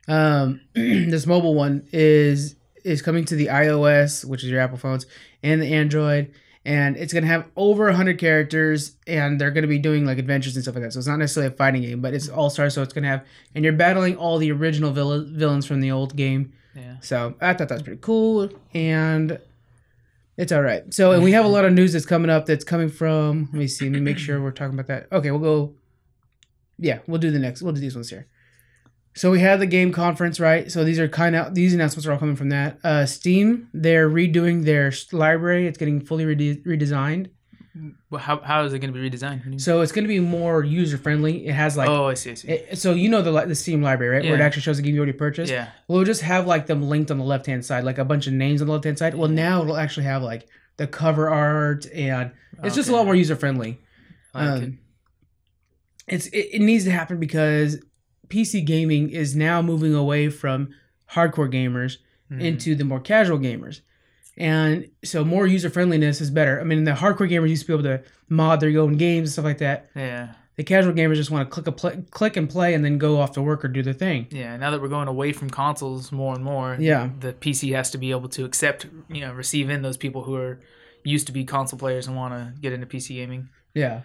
[0.08, 5.06] um, this mobile one is is coming to the iOS, which is your Apple phones,
[5.44, 6.32] and the Android,
[6.64, 10.64] and it's gonna have over hundred characters, and they're gonna be doing like adventures and
[10.64, 10.94] stuff like that.
[10.94, 12.70] So it's not necessarily a fighting game, but it's all star.
[12.70, 16.16] So it's gonna have, and you're battling all the original vill- villains from the old
[16.16, 16.54] game.
[16.76, 16.98] Yeah.
[17.02, 19.40] So I thought that was pretty cool, and
[20.38, 20.94] it's all right.
[20.94, 22.46] So and we have a lot of news that's coming up.
[22.46, 23.50] That's coming from.
[23.52, 23.86] Let me see.
[23.86, 25.08] Let me make sure we're talking about that.
[25.12, 25.74] Okay, we'll go.
[26.78, 27.64] Yeah, we'll do the next.
[27.64, 28.28] We'll do these ones here.
[29.18, 30.72] So we had the game conference, right?
[30.72, 32.78] So these are kind of these announcements are all coming from that.
[32.84, 35.66] Uh, Steam, they're redoing their library.
[35.68, 37.32] It's getting fully rede- redesigned.
[38.10, 39.30] Well, how, how is it going to be redesigned?
[39.38, 39.60] What do you mean?
[39.60, 41.46] So it's going to be more user friendly.
[41.48, 42.32] It has like, oh, I see.
[42.32, 42.48] I see.
[42.48, 44.26] it, so you know the the Steam library, right?
[44.26, 45.52] Where it actually shows the game you already purchased.
[45.52, 45.70] yeah.
[45.88, 48.34] We'll just have like them linked on the left hand side, like a bunch of
[48.34, 49.14] names on the left hand side.
[49.16, 52.32] Well, now it'll actually have like the cover art, and
[52.64, 53.80] it's just a lot more user friendly.
[54.34, 54.64] Like it.
[54.66, 54.80] Um,
[56.08, 57.78] it's it, it needs to happen because
[58.30, 60.70] PC gaming is now moving away from
[61.12, 61.98] hardcore gamers
[62.32, 62.42] Mhm.
[62.42, 63.82] into the more casual gamers.
[64.38, 66.60] And so more user friendliness is better.
[66.62, 69.34] I mean, the hardcore gamers used to be able to mod their own games and
[69.34, 69.90] stuff like that.
[69.96, 70.34] yeah.
[70.58, 73.20] The casual gamers just want to click a play, click and play and then go
[73.22, 74.26] off to work or do their thing.
[74.32, 77.12] Yeah, now that we're going away from consoles more and more, Yeah.
[77.20, 80.34] the PC has to be able to accept, you know, receive in those people who
[80.36, 80.60] are
[81.04, 83.50] used to be console players and want to get into PC gaming.
[83.76, 84.02] Yeah.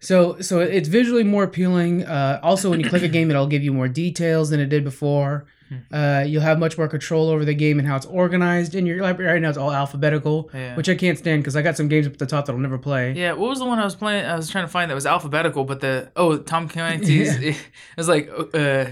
[0.00, 2.04] So so it's visually more appealing.
[2.04, 4.82] Uh, also, when you click a game, it'll give you more details than it did
[4.84, 5.44] before.
[5.90, 9.00] Uh, you'll have much more control over the game and how it's organized in your
[9.00, 9.32] library.
[9.32, 10.76] Right now, it's all alphabetical, Yeah.
[10.76, 12.58] which I can't stand because I got some games up at the top that I'll
[12.58, 13.12] never play.
[13.14, 14.26] Yeah, what was the one I was playing?
[14.26, 17.56] I was trying to find that was alphabetical, but the oh Tom Clancy's it
[17.96, 18.84] was like uh,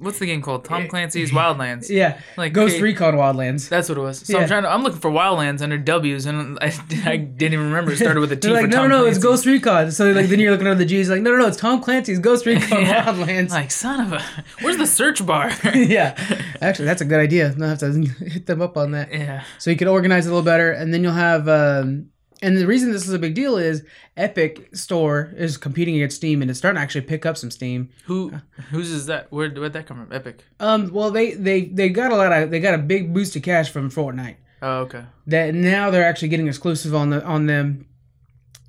[0.00, 0.64] what's the game called?
[0.64, 1.88] Tom Clancy's Wildlands.
[2.00, 3.68] Yeah, Like Ghost Recon Wildlands.
[3.68, 4.18] That's what it was.
[4.26, 4.42] So Yeah.
[4.42, 4.70] I'm trying to.
[4.70, 6.72] I'm looking for Wildlands under W's, and I,
[7.04, 9.06] I didn't even remember it started with a T They're for no, Tom no, no,
[9.06, 9.90] it's Ghost Recon.
[9.92, 12.18] So like, then you're looking under the G's, like, no, no, no, it's Tom Clancy's
[12.18, 13.04] Ghost Recon Yeah.
[13.04, 13.50] Wildlands.
[13.50, 14.22] Like son of a.
[14.62, 15.50] Where's the search bar?
[15.74, 16.14] yeah,
[16.60, 17.54] actually, that's a good idea.
[17.60, 19.12] I'll have to hit them up on that.
[19.12, 19.44] yeah.
[19.58, 22.06] so you can organize it a little better and then you'll have um,
[22.42, 23.84] and the reason this is a big deal is
[24.16, 27.88] epic store is competing against steam and it's starting to actually pick up some steam
[28.06, 28.32] Who
[28.70, 29.30] whose is that?
[29.30, 30.14] Where where'd that come from?
[30.14, 30.44] Epic.
[30.58, 33.42] um well they they they got a lot of they got a big boost of
[33.42, 35.04] cash from fortnite Oh okay.
[35.26, 37.86] that now they're actually getting exclusive on the on them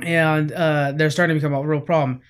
[0.03, 2.21] and uh they're starting to become a real problem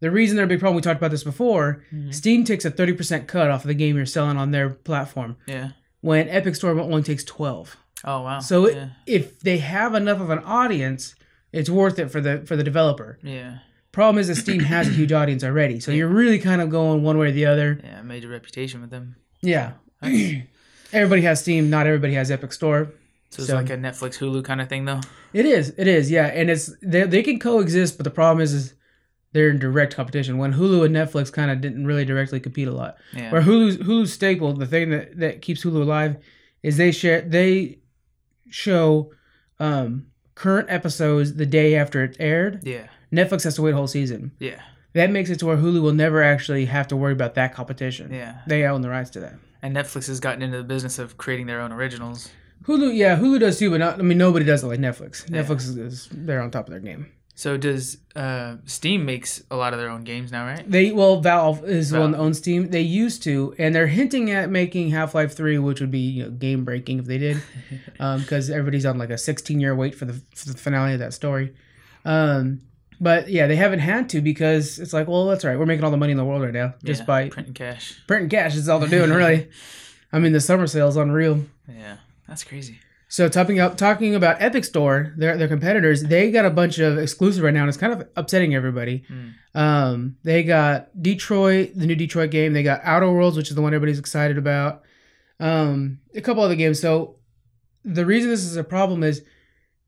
[0.00, 2.14] the reason they're a big problem we talked about this before Mhm.
[2.14, 5.70] steam takes a 30% cut off of the game you're selling on their platform Yeah.
[6.02, 8.40] when epic store only takes 12 Oh wow.
[8.40, 11.14] So it, if they have enough of an audience,
[11.52, 13.18] it's worth it for the for the developer.
[13.22, 13.58] yeah.
[13.92, 17.02] Problem is that Steam has a huge audience already, so you're really kind of going
[17.02, 17.80] one way or the other.
[17.82, 18.02] Yeah.
[18.02, 19.16] Major reputation with them.
[19.40, 19.72] Yeah.
[20.92, 22.92] everybody has Steam, not everybody has Epic Store.
[23.30, 25.00] So it's So- like a Netflix Hulu kind of thing though.
[25.32, 28.52] It is, it is, yeah, and it's they, they can coexist, but the problem is
[28.52, 28.74] is
[29.32, 30.38] they're in direct competition.
[30.38, 32.96] When Hulu and Netflix kind of didn't really directly compete a lot.
[33.14, 33.30] Yeah.
[33.32, 36.16] Where Hulu's Hulu's staple, the thing that that keeps Hulu alive,
[36.62, 37.78] is they share they
[38.50, 39.12] show
[39.58, 42.60] um, current episodes the day after it's aired.
[42.66, 42.86] yeah.
[43.12, 44.32] Netflix has to wait a whole season.
[44.40, 44.60] Yeah.
[44.94, 48.12] That makes it to where Hulu will never actually have to worry about that competition.
[48.12, 48.40] Yeah.
[48.46, 49.34] They own the rights to that.
[49.62, 52.30] And Netflix has gotten into the business of creating their own originals.
[52.64, 53.98] Hulu, yeah, Hulu does too, but not.
[54.00, 55.30] I mean, nobody does it like Netflix.
[55.30, 55.42] Yeah.
[55.42, 57.12] Netflix is, is they're on top of their game.
[57.38, 60.68] So does uh, Steam makes a lot of their own games now, right?
[60.68, 62.70] They well, Valve is the one that owns Steam.
[62.70, 66.22] They used to, and they're hinting at making Half Life Three, which would be you
[66.24, 67.42] know, game breaking if they did,
[67.98, 71.12] because everybody's on like a 16 year wait for the, for the finale of that
[71.12, 71.54] story.
[72.06, 72.62] Um,
[73.02, 75.58] but yeah, they haven't had to because it's like, well, that's right.
[75.58, 78.00] We're making all the money in the world right now just Yeah, by printing cash.
[78.06, 78.56] printing cash.
[78.56, 79.50] Is all they're doing, really.
[80.12, 81.44] I mean, the summer sale's unreal.
[81.68, 82.78] Yeah, that's crazy.
[83.08, 86.98] So talking up talking about Epic Store, their their competitors, they got a bunch of
[86.98, 89.04] exclusive right now, and it's kind of upsetting everybody.
[89.08, 89.32] Mm.
[89.54, 92.52] Um, they got Detroit, the new Detroit game.
[92.52, 94.82] They got Outer Worlds, which is the one everybody's excited about.
[95.38, 96.80] Um, a couple other games.
[96.80, 97.16] So
[97.84, 99.22] the reason this is a problem is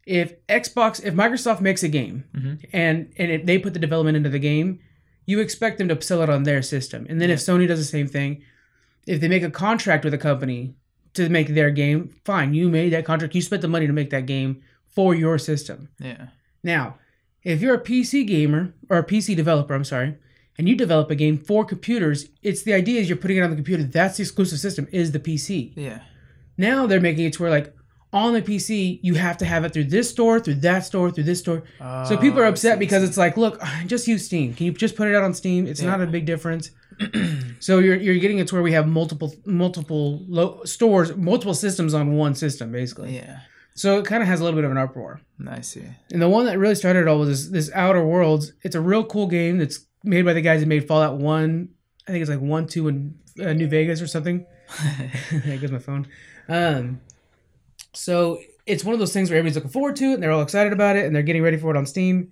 [0.07, 2.64] if Xbox, if Microsoft makes a game Mhm.
[2.72, 4.78] and and if they put the development into the game,
[5.26, 7.04] you expect them to sell it on their system.
[7.11, 8.42] And then if Sony does the same thing,
[9.07, 10.74] if they make a contract with a company
[11.14, 14.10] to make their game, fine, you made that contract, you spent the money to make
[14.10, 15.88] that game for your system.
[15.98, 16.28] Yeah,
[16.62, 16.98] Now,
[17.42, 20.16] if you're a PC gamer or a PC developer, I'm sorry,
[20.58, 23.50] and you develop a game for computers, it's the idea is you're putting it on
[23.50, 23.84] the computer.
[23.84, 25.72] That's the exclusive system is the PC.
[25.76, 26.00] yeah,
[26.56, 27.72] Now they're making it to where like
[28.12, 31.24] on the PC you have to have it through this store, through that store, through
[31.24, 31.62] this store.
[32.08, 34.54] so people are Oh, upset because it's like, look, just use Steam.
[34.54, 35.66] Can you just put it out on Steam?
[35.66, 35.90] It's Yeah.
[35.90, 36.70] not a big difference.
[37.60, 41.94] so you're you're getting it to where we have multiple multiple lo- stores, multiple systems
[41.94, 43.14] on one system basically.
[43.16, 43.40] yeah,
[43.74, 45.20] So it kind of has a little bit of an uproar.
[45.48, 45.84] I see.
[46.12, 48.52] And the one that really started it all was this, this Outer Worlds.
[48.62, 51.68] It's a real cool game that's made by the guys that made Fallout 1.
[52.06, 54.46] I think it's like 1, 2, and uh, New Vegas or something.
[55.44, 56.08] there goes my phone.
[56.48, 57.00] Um,
[57.98, 60.42] so it's one of those things where everybody's looking forward to it and they're all
[60.42, 62.30] excited about it and they're getting ready for it on Steam.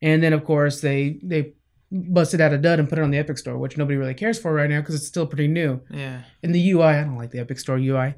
[0.00, 1.52] And then, of course, they they
[1.90, 4.38] busted out a dud and put it on the Epic Store, which nobody really cares
[4.38, 5.80] for right now because it's still pretty new.
[5.90, 8.14] yeah, And the UI, I don't like the Epic Store UI.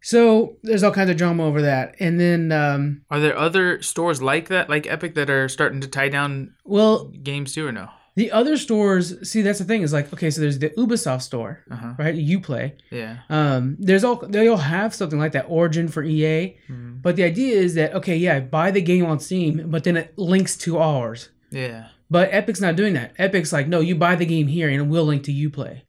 [0.00, 1.96] So there's all kinds of drama over that.
[2.00, 5.88] And then, um, are there other stores like that, like Epic, that are starting to
[5.88, 7.90] tie down well, games too, or no?
[8.16, 11.60] The other stores, see, that's the thing is like, okay, so there's the Ubisoft store,
[11.70, 11.92] Uh-huh.
[11.98, 12.14] right?
[12.14, 12.74] You play.
[12.90, 13.18] Yeah.
[13.28, 17.02] Um, there's all they all have something like that Origin for EA, Mhm.
[17.02, 20.16] but the idea is that okay, yeah, buy the game on Steam, but then it
[20.16, 21.28] links to ours.
[21.50, 21.88] Yeah.
[22.10, 23.14] But Epic's not doing that.
[23.18, 25.84] Epic's like, no, you buy the game here and we'll link to you play.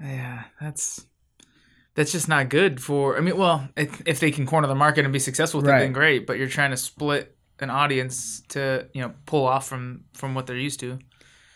[0.00, 0.44] Yeah.
[0.60, 1.06] That's
[1.96, 3.16] that's just not good for.
[3.16, 5.72] I mean, well, if, if they can corner the market and be successful with it,
[5.72, 5.80] Right.
[5.80, 6.26] then great.
[6.26, 10.46] But you're trying to split an audience to you know pull off from from what
[10.46, 10.98] they're used to.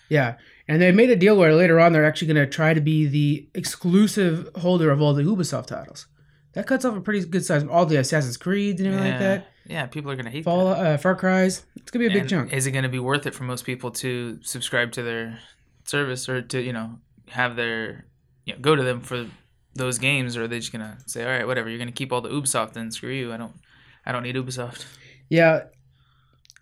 [0.09, 2.81] Yeah, and they made a deal where later on they're actually going to try to
[2.81, 6.07] be the exclusive holder of all the Ubisoft titles.
[6.55, 7.64] That cuts off a pretty good size.
[7.64, 9.12] All the Assassin's Creed and everything yeah.
[9.12, 9.47] like that.
[9.66, 9.87] Yeah.
[9.87, 10.79] People are gonna hate Fall, that.
[10.79, 11.64] uh, Far Cry's.
[11.77, 12.53] It's gonna be a big And chunk.
[12.53, 15.38] Is it going to be worth it for most people to subscribe to their
[15.85, 18.07] service or to you know have their
[18.44, 19.27] you know, go to them for
[19.75, 22.21] those games, or are they just gonna say, all right, whatever, you're gonna keep all
[22.21, 23.33] the Ubisoft, then screw you.
[23.33, 23.55] I don't,
[24.05, 24.85] I don't need Ubisoft.
[25.29, 25.64] Yeah,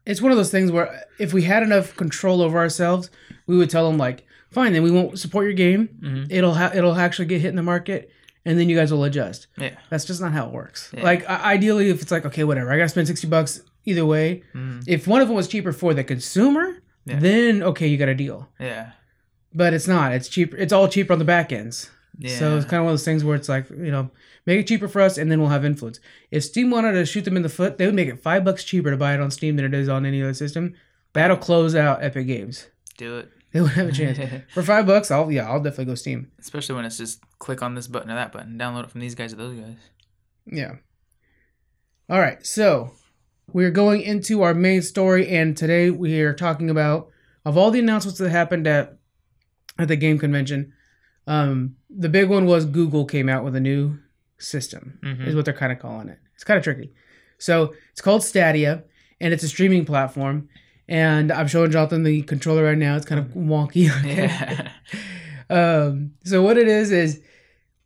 [0.07, 3.11] it's one of those things where if we had enough control over ourselves,
[3.47, 5.89] we would tell them like, fine, then we won't support your game.
[6.01, 6.27] Mhm.
[6.31, 8.11] It'll ha- it'll actually get hit in the market,
[8.45, 9.49] and then you guys will adjust.
[9.59, 9.71] Yeah.
[9.91, 10.91] That's just not how it works.
[10.97, 11.03] Yeah.
[11.03, 14.43] Like i- ideally, if it's like okay, whatever, I gotta spend sixty bucks either way.
[14.55, 14.85] Mhm.
[14.87, 17.19] If one of them was cheaper for the consumer, Yeah.
[17.19, 18.49] then okay, you got a deal.
[18.61, 18.93] Yeah.
[19.55, 20.13] But it's not.
[20.13, 20.55] It's cheap.
[20.57, 21.91] It's all cheaper on the back ends.
[22.19, 22.39] Yeah.
[22.39, 24.11] So it's kind of one of those things where it's like you know,
[24.47, 26.01] make it cheaper for us, and then we'll have influence.
[26.31, 28.65] If Steam wanted to shoot them in the foot, they would make it five bucks
[28.65, 30.75] cheaper to buy it on Steam than it is on any other system.
[31.13, 32.69] That'll close out Epic Games.
[32.97, 33.31] do it.
[33.53, 34.19] They would have a chance.
[34.53, 36.31] For five bucks, I'll yeah, I'll definitely go Steam.
[36.39, 39.15] Especially when it's just click on this button or that button, download it from these
[39.15, 39.77] guys or those guys.
[40.45, 40.73] Yeah.
[42.11, 42.93] All right, so
[43.53, 47.09] we're going into our main story, and today we are talking about
[47.47, 48.99] of all the announcements that happened at
[49.79, 50.73] at the game convention.
[51.27, 53.99] Um, the big one was Google came out with a new
[54.39, 55.27] system, Mhm.
[55.27, 56.19] is what they're kind of calling it.
[56.35, 56.93] It's kind of tricky.
[57.39, 58.85] So it's called Stadia,
[59.21, 60.49] and it's a streaming platform.
[60.89, 62.97] And I'm showing Jonathan the controller right now.
[62.97, 63.91] It's kind of wonky.
[64.05, 64.71] Yeah.
[65.49, 67.21] Um, so what it is is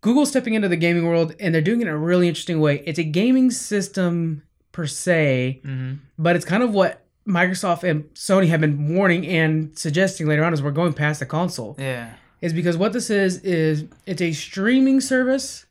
[0.00, 2.82] Google stepping into the gaming world, and they're doing it in a really interesting way.
[2.86, 8.48] It's a gaming system per se, hmm but it's kind of what Microsoft and Sony
[8.48, 11.76] have been warning and suggesting later on is we're going past the console.
[11.78, 12.14] Yeah.
[12.40, 15.66] Is because what this is is it's a streaming service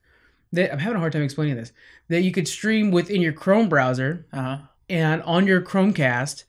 [0.53, 1.71] that I'm having a hard time explaining this
[2.09, 4.57] that you could stream within your Chrome browser Uh huh.
[4.89, 6.43] and on your Chromecast,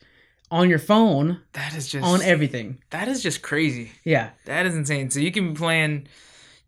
[0.50, 2.78] on your phone, That is just on everything.
[2.90, 3.92] that is just crazy.
[4.04, 5.10] Yeah, That is insane.
[5.10, 6.06] So you can be playing,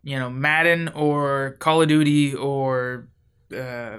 [0.03, 3.09] you know, Madden or Call of Duty or
[3.55, 3.99] uh,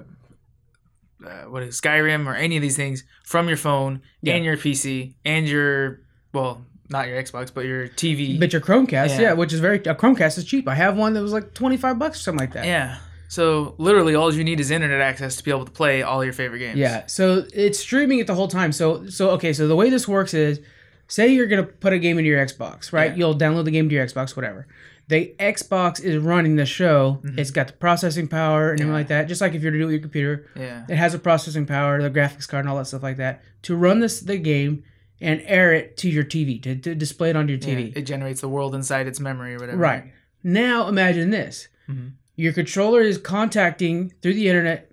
[1.26, 4.36] uh, what is Skyrim or any of these things from your phone Yeah.
[4.36, 6.02] and your PC and your
[6.34, 8.40] well, not your Xbox, but your TV.
[8.40, 9.22] but your Chromecast, yeah.
[9.22, 9.34] Yeah.
[9.34, 10.68] which is very a Chromecast is cheap.
[10.68, 12.66] I have one that was like 25 bucks or something like that.
[12.66, 12.98] yeah.
[13.30, 16.34] So literally, all you need is internet access to be able to play all your
[16.34, 16.78] favorite games.
[16.78, 18.72] Yeah, so it's streaming it the whole time.
[18.72, 20.60] So so okay, so the way this works is
[21.08, 23.12] say you're going to put a game into your Xbox, right?
[23.12, 23.18] Yeah.
[23.18, 24.68] You'll download the game to your Xbox whatever.
[25.08, 27.20] The Xbox is running the show.
[27.24, 27.40] Mhm.
[27.40, 29.28] It's got the processing power and everything like that.
[29.28, 30.84] Just like if you're to do it with your computer, Yeah.
[30.88, 33.76] it has a processing power, the graphics card and all that stuff like that to
[33.76, 34.84] run this the game
[35.24, 37.96] and air it to your TV to, to display it on your Yeah, TV.
[37.98, 39.78] It generates the world inside its memory or whatever.
[39.78, 40.04] Right.
[40.44, 41.68] Now imagine this.
[41.90, 42.12] Mhm.
[42.36, 44.90] Your controller is contacting through the internet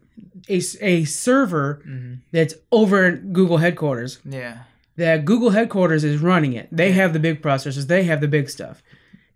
[0.49, 4.19] a, a server hmm that's over at Google headquarters.
[4.25, 4.59] Yeah.
[4.97, 6.69] That Google headquarters is running it.
[6.71, 8.83] They have the big processors, they have the big stuff.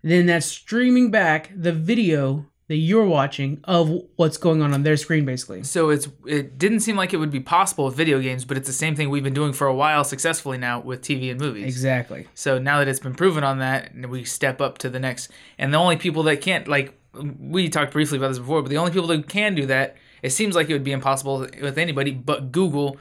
[0.03, 4.97] Then that's streaming back the video that you're watching of what's going on on their
[4.97, 5.63] screen basically.
[5.63, 8.67] So it's it didn't seem like it would be possible with video games, but it's
[8.67, 11.65] the same thing we've been doing for a while successfully now with TV and movies.
[11.65, 12.27] Exactly.
[12.33, 15.29] So now that it's been proven on that, and we step up to the next.
[15.59, 16.97] And the only people that can't, like,
[17.39, 20.31] we talked briefly about this before, but the only people that can do that, it
[20.31, 22.97] seems like it would be impossible with anybody, but Google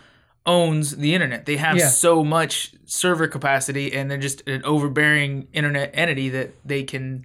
[0.47, 1.47] owns the internet.
[1.47, 1.89] They have Yeah.
[1.89, 7.25] so much server capacity, and they're just an overbearing internet entity that they can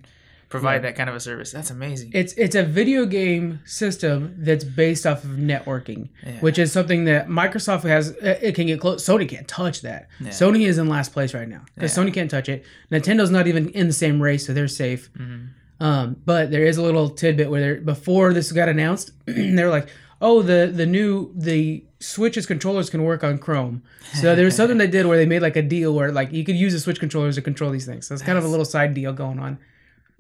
[0.49, 0.79] provide Yeah.
[0.81, 1.51] that kind of a service.
[1.51, 2.11] That's amazing.
[2.13, 6.39] It's it's a video game system that's based off of networking, Yeah.
[6.41, 8.09] which is something that Microsoft has.
[8.21, 9.05] It can get close.
[9.05, 10.07] Sony can't touch that.
[10.19, 10.29] Yeah.
[10.29, 11.95] Sony is in last place right now because.
[11.95, 12.63] Sony can't touch it.
[12.91, 15.09] Nintendo's not even in the same race, so they're safe.
[15.17, 15.47] Mhm.
[15.81, 19.87] Um, but there is a little tidbit where before this got announced, they're like,
[20.21, 23.81] "Oh, the the new the Switch's controllers can work on Chrome."
[24.15, 26.43] So there was something they did where they made like a deal where like you
[26.43, 28.07] could use the Switch controllers to control these things.
[28.07, 29.57] So it's kind of a little side deal going on,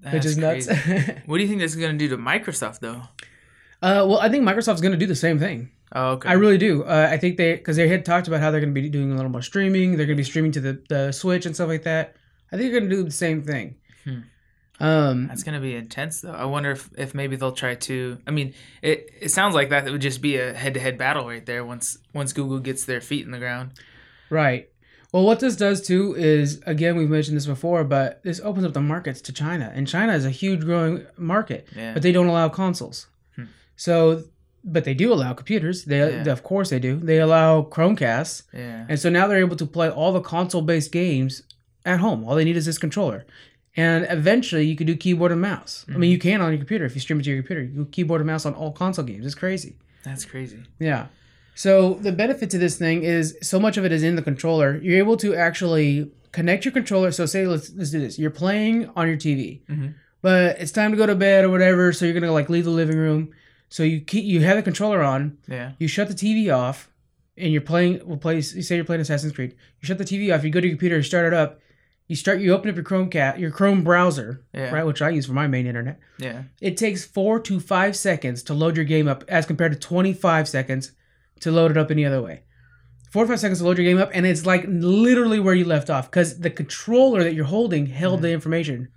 [0.03, 0.67] which That's is nuts.
[1.25, 3.01] what do you think this is going to do to Microsoft, though?
[3.81, 5.71] uh, well, I think Microsoft's going to do the same thing.
[5.91, 6.29] Oh, okay.
[6.29, 6.83] I really do.
[6.83, 9.11] Uh, I think they because they had talked about how they're going to be doing
[9.11, 9.97] a little more streaming.
[9.97, 12.15] They're going to be streaming to the, the Switch and stuff like that.
[12.51, 13.75] I think they're going to do the same thing.
[14.03, 14.19] Hmm.
[14.79, 16.31] Um, That's gonna be intense, though.
[16.31, 18.17] I wonder if, if maybe they'll try to.
[18.25, 19.85] I mean, it, it sounds like that.
[19.85, 22.85] It would just be a head to head battle right there once once Google gets
[22.85, 23.73] their feet in the ground.
[24.29, 24.68] right.
[25.11, 28.73] Well, what this does too is, again, we've mentioned this before, but this opens up
[28.73, 31.93] the markets to China, and China is a huge growing market, Yeah.
[31.93, 33.07] but they don't allow consoles.
[33.35, 33.45] Hmm.
[33.75, 34.25] So,
[34.63, 35.85] but they do allow computers.
[35.85, 36.31] They, Yeah.
[36.31, 36.97] of course, they do.
[36.99, 38.85] They allow Chromecasts, yeah.
[38.87, 41.41] and so now they're able to play all the console-based games
[41.85, 42.23] at home.
[42.23, 43.25] All they need is this controller,
[43.75, 45.85] and eventually you could do keyboard and mouse.
[45.87, 45.99] I Mm-hmm.
[46.01, 47.63] mean, you can on your computer if you stream it to your computer.
[47.63, 49.25] You can keyboard and mouse on all console games.
[49.25, 49.77] It's crazy.
[50.03, 50.59] That's crazy.
[50.79, 51.07] Yeah.
[51.59, 54.77] So the benefit to this thing is so much of it is in the controller.
[54.81, 57.11] You're able to actually connect your controller.
[57.11, 58.17] So say let's let's do this.
[58.17, 59.95] You're playing on your TV, Mhm.
[60.21, 61.91] but it's time to go to bed or whatever.
[61.91, 63.31] So you're gonna like leave the living room.
[63.67, 65.37] So you keep you have the controller on.
[65.49, 65.73] Yeah.
[65.79, 66.89] You shut the TV off,
[67.37, 67.99] and you're playing.
[68.05, 68.35] We'll play.
[68.35, 69.53] You say you're playing Assassin's Creed.
[69.81, 70.45] You shut the TV off.
[70.45, 70.95] You go to your computer.
[70.95, 71.59] You start it up.
[72.07, 72.39] You start.
[72.39, 74.71] You open up your Chromecast, your Chrome browser, Yeah.
[74.73, 75.99] right, which I use for my main internet.
[76.19, 76.43] Yeah.
[76.61, 80.47] It takes four to five seconds to load your game up, as compared to 25
[80.47, 80.93] seconds
[81.41, 82.43] to load it up any other way.
[83.11, 85.65] Four to five seconds to load your game up, and it's like literally where you
[85.65, 88.89] left off because the controller that you're holding held the information.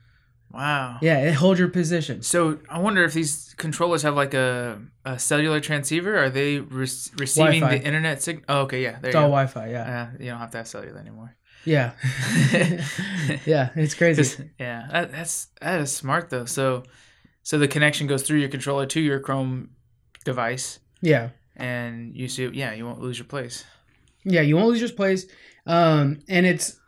[0.51, 0.99] Wow.
[1.01, 2.21] Yeah, it holds your position.
[2.21, 6.19] So I wonder if these controllers have like a, a cellular transceiver.
[6.23, 6.81] Are they re-
[7.17, 7.79] receiving Wi-Fi.
[7.79, 8.45] the internet signal?
[8.51, 8.99] Oh, okay, yeah.
[9.01, 9.23] There It's all.
[9.31, 9.71] Wi-Fi.
[9.71, 11.35] Yeah, Uh, you don't have to have cellular anymore.
[11.65, 11.93] yeah,
[13.47, 13.71] yeah.
[13.77, 14.51] It's crazy.
[14.59, 16.45] yeah, that, that's that is smart though.
[16.45, 16.83] So,
[17.43, 19.71] so the connection goes through your controller to your Chrome
[20.25, 23.65] device, Yeah, and you see, yeah, you won't lose your place.
[24.25, 24.41] yeah.
[24.41, 25.27] You won't lose your place,
[25.67, 26.79] um, and it's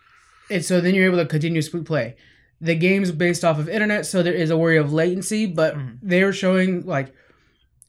[0.51, 2.17] it's so then you're able to continue continuously play.
[2.61, 5.99] The game's based off of internet, so there is a worry of latency, but Mhm.
[6.03, 7.13] they were showing like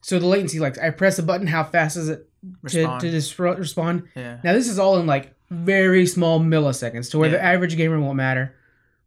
[0.02, 3.00] so the latency like I press a button, how fast is it to, Respond.
[3.00, 4.04] to just re- respond?
[4.14, 7.98] yeah, Now this is all in like very small milliseconds, to where the average gamer
[8.00, 8.54] won't matter.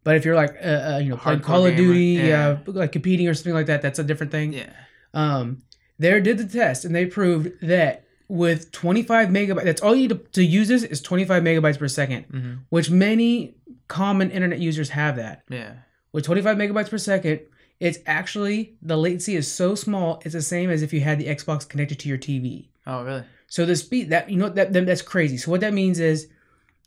[0.02, 2.48] But if you're like uh, uh, you know playing Hardcore Call of gamer, Duty, yeah.
[2.66, 4.52] uh, like competing or something like that, that's a different thing.
[4.54, 4.72] yeah,
[5.14, 5.62] Um,
[6.00, 10.16] they did the test and they proved that with 25 megabytes, that's all you need
[10.16, 13.54] to, to use this is 25 megabytes per 2nd hmm which many
[13.88, 15.42] common internet users have that.
[15.48, 15.74] yeah.
[16.12, 17.40] With 25 megabytes per second,
[17.78, 21.26] it's actually the latency is so small, it's the same as if you had the
[21.26, 22.68] Xbox connected to your TV.
[22.86, 23.24] Oh, really?
[23.46, 25.36] So the speed that you know that, that that's crazy.
[25.36, 26.28] So what that means is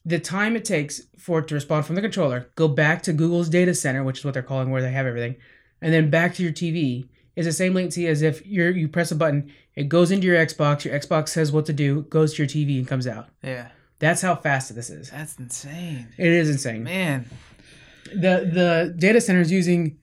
[0.06, 3.50] the time it takes for it to respond from the controller, go back to Google's
[3.50, 5.36] data center, which is what they're calling where they have everything,
[5.82, 9.12] and then back to your TV is the same latency as if you're you press
[9.12, 12.44] a button, it goes into your Xbox, your Xbox says what to do, goes to
[12.44, 13.30] your TV and comes out.
[13.44, 13.70] Yeah,
[14.00, 15.10] That's how fast this is.
[15.10, 16.84] that's insane, It is insane.
[16.84, 17.26] man.
[18.08, 19.98] The the data center is using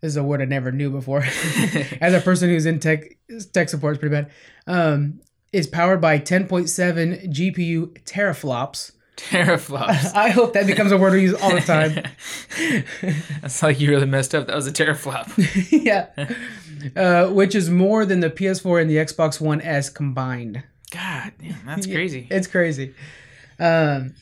[0.00, 1.22] this is a word I never knew before.
[2.00, 3.16] As a person who's in tech
[3.52, 4.30] tech support, it's pretty bad.
[4.68, 5.20] Um,
[5.52, 8.92] is powered by 10.7 GPU teraflops.
[9.16, 10.12] Teraflops.
[10.14, 12.04] I hope that becomes a word we use all the time.
[13.40, 14.46] That's like you really messed up.
[14.46, 15.26] That was a teraflop.
[15.72, 16.10] yeah.
[16.96, 20.62] Uh, which is more than the PS4 and the Xbox One S combined.
[20.90, 22.26] God, damn, that's crazy.
[22.30, 22.94] It's crazy.
[23.58, 24.14] Um,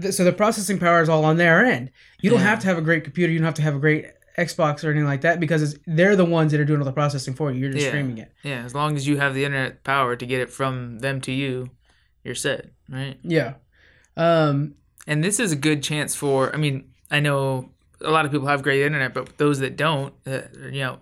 [0.00, 1.90] th- so the processing power is all on their end.
[2.20, 2.46] You don't Yeah.
[2.46, 3.32] have to have a great computer.
[3.32, 4.06] You don't have to have a great
[4.38, 6.92] Xbox or anything like that because it's, they're the ones that are doing all the
[6.92, 7.60] processing for you.
[7.60, 7.90] You're just Yeah.
[7.90, 8.32] streaming it.
[8.42, 11.32] Yeah, as long as you have the internet power to get it from them to
[11.32, 11.70] you,
[12.24, 13.18] you're set, right?
[13.22, 13.54] Yeah.
[14.16, 14.74] Um,
[15.06, 16.54] And this is a good chance for.
[16.54, 17.70] I mean, I know
[18.04, 20.98] a lot of people have great internet, but those that don't, uh, you know,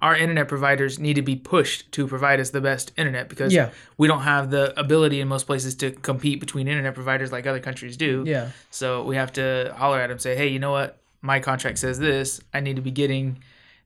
[0.00, 3.70] our internet providers need to be pushed to provide us the best internet because Yeah.
[3.96, 7.60] we don't have the ability in most places to compete between internet providers like other
[7.60, 8.22] countries do.
[8.26, 8.50] yeah.
[8.70, 11.00] So we have to holler at them, say, hey, you know what?
[11.22, 12.40] My contract says this.
[12.52, 13.38] I need to be getting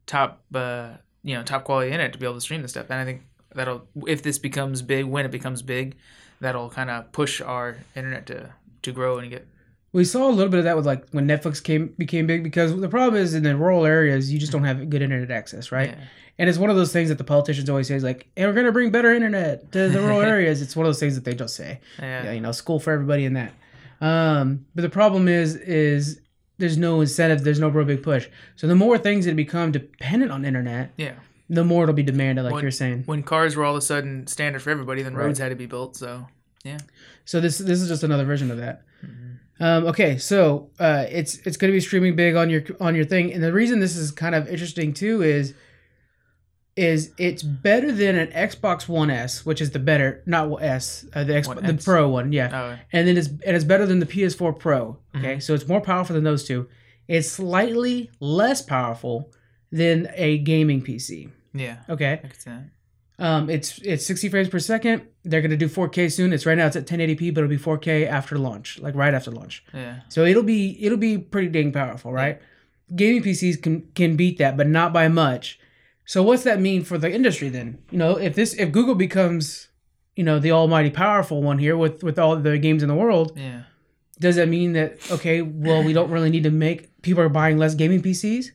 [0.06, 0.88] top, uh,
[1.22, 2.86] you know, top quality internet to be able to stream this stuff.
[2.90, 3.22] And I think
[3.54, 5.94] that'll, if this becomes big, when it becomes big,
[6.40, 8.50] that'll kind of push our internet to
[8.82, 9.46] to grow and get.
[9.92, 12.78] We saw a little bit of that with like when Netflix came became big because
[12.78, 15.90] the problem is in the rural areas you just don't have good internet access, right?
[15.90, 16.04] Yeah.
[16.40, 18.52] And it's one of those things that the politicians always say is like, "Hey, we're
[18.52, 21.34] gonna bring better internet to the rural areas." It's one of those things that they
[21.34, 21.80] just say.
[21.98, 22.24] Yeah.
[22.24, 23.52] Yeah, you know, school for everybody and that.
[24.00, 26.20] Um, but the problem is, is
[26.58, 28.28] there's no incentive, there's no real big push.
[28.56, 31.14] So the more things that become dependent on internet, Yeah.
[31.48, 33.04] the more it'll be demanded, like Well, you're saying.
[33.06, 35.24] When cars were all of a sudden standard for everybody, then Right.
[35.26, 35.96] roads had to be built.
[35.96, 36.28] So
[36.62, 36.78] yeah.
[37.24, 38.82] So this this is just another version of that.
[39.04, 39.27] Mm-hmm.
[39.60, 43.04] Um, okay, so uh, it's it's going to be streaming big on your on your
[43.04, 45.54] thing, and the reason this is kind of interesting too is
[46.76, 51.24] is it's better than an Xbox One S, which is the better not S, uh,
[51.24, 54.06] the Xbox, the Pro one, yeah, oh, and then it's and it's better than the
[54.06, 54.98] PS4 Pro.
[55.16, 55.40] Okay, Mm-hmm.
[55.40, 56.68] so it's more powerful than those two.
[57.08, 59.32] It's slightly less powerful
[59.72, 61.30] than a gaming PC.
[61.52, 62.68] yeah, Okay, I could see that.
[63.18, 65.02] Um, it's it's 60 frames per second.
[65.24, 66.32] They're gonna do 4K soon.
[66.32, 69.30] It's right now it's at 1080p, but it'll be 4K after launch, like right after
[69.30, 69.64] launch.
[69.74, 72.40] Yeah, So it'll be it'll be pretty dang powerful, right?
[72.94, 75.58] Gaming PCs can can beat that, but not by much.
[76.04, 77.78] So what's that mean for the industry then?
[77.90, 79.68] You know, if this if Google becomes,
[80.16, 83.32] you know the almighty powerful one here with with all the games in the world.
[83.36, 83.62] Yeah.
[84.20, 85.42] Does that mean that okay?
[85.42, 88.46] Well, we don't really need to make people are buying less gaming PCs.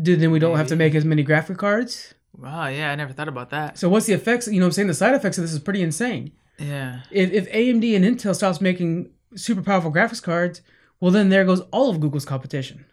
[0.00, 2.14] Do then we don't have to make as many graphic cards.
[2.38, 2.66] Wow.
[2.68, 3.78] Yeah, I never thought about that.
[3.78, 4.46] So what's the effects?
[4.46, 6.32] You know, what I'm saying the side effects of this is pretty insane.
[6.58, 7.00] Yeah.
[7.10, 10.62] If if AMD and Intel stops making super powerful graphics cards,
[11.00, 12.84] well then there goes all of Google's competition.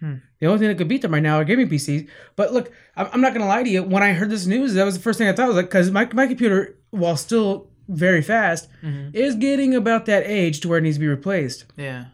[0.00, 0.16] Hmm.
[0.40, 2.08] The only thing that could beat them right now are gaming PCs.
[2.36, 3.82] But look, I'm I'm not gonna lie to you.
[3.82, 5.44] When I heard this news, that was the first thing I thought.
[5.44, 10.06] I was like, because my my computer, while still very fast, hmm is getting about
[10.06, 11.66] that age to where it needs to be replaced.
[11.76, 12.06] Yeah.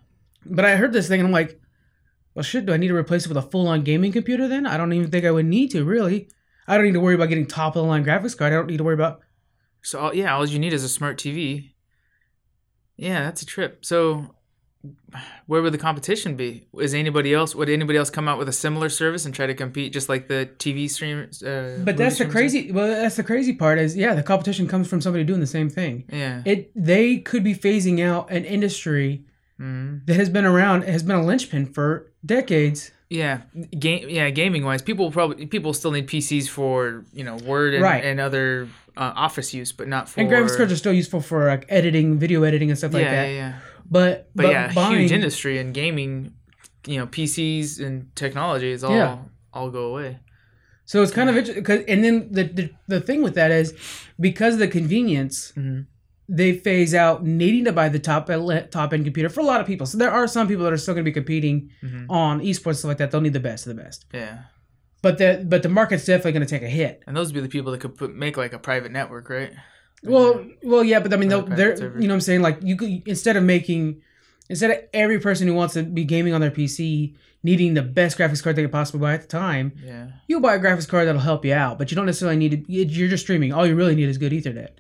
[0.44, 1.60] But I heard this thing and I'm like,
[2.34, 4.66] well, shit, do I need to replace it with a full on gaming computer then?
[4.66, 6.28] I don't even think I would need to, really.
[6.68, 8.52] I don't need to worry about getting top of the line graphics card.
[8.52, 9.20] I don't need to worry about.
[9.82, 11.72] So all- yeah, all you need is a smart TV.
[12.96, 13.84] Yeah, that's a trip.
[13.84, 14.34] So
[15.46, 16.66] where would the competition be?
[16.78, 17.54] Is anybody else?
[17.54, 20.28] Would anybody else come out with a similar service and try to compete just like
[20.28, 21.42] the TV streamers?
[21.42, 22.70] Uh, But that's the crazy.
[22.72, 25.70] Well, that's the crazy part is yeah, the competition comes from somebody doing the same
[25.70, 26.04] thing.
[26.12, 26.42] Yeah.
[26.44, 29.24] It they could be phasing out an industry
[29.60, 30.06] Mhm.
[30.06, 32.92] that has been around, has been a linchpin for decades.
[33.10, 33.40] Yeah,
[33.78, 34.08] game.
[34.10, 38.04] Yeah, gaming wise, people probably people still need PCs for you know Word and, Right.
[38.04, 41.46] and other uh, Office use, but not for And graphics cards are still useful for
[41.46, 43.28] like editing, video editing, and stuff like that.
[43.28, 43.52] yeah, yeah.
[43.90, 46.34] But But, but, yeah, buying, huge industry in gaming.
[46.86, 49.18] You know, PCs and technology is all Yeah.
[49.54, 50.18] all go away.
[50.84, 51.84] So it's kind of interesting.
[51.88, 53.74] And then the, the the thing with that is
[54.20, 55.86] because of the convenience, Mhm.
[56.28, 58.26] They phase out needing to buy the top
[58.70, 59.86] top end computer for a lot of people.
[59.86, 62.06] So there are some people that are still going to be competing Mhm.
[62.10, 63.10] on esports stuff like that.
[63.10, 64.04] They'll need the best of the best.
[64.12, 64.40] Yeah,
[65.00, 67.02] But the but the market's definitely going to take a hit.
[67.06, 69.52] and those would be the people that could put, make like a private network, right?
[70.02, 72.00] Well, well, yeah, but I mean, they'll, they're server.
[72.00, 74.02] you know what I'm saying like you could instead of making
[74.50, 78.18] instead of every person who wants to be gaming on their PC needing the best
[78.18, 81.06] graphics card they could possibly buy at the time, Yeah, you'll buy a graphics card
[81.08, 82.72] that'll help you out, but you don't necessarily need to.
[82.72, 83.52] You're just streaming.
[83.52, 84.70] All you really need is good Ethernet.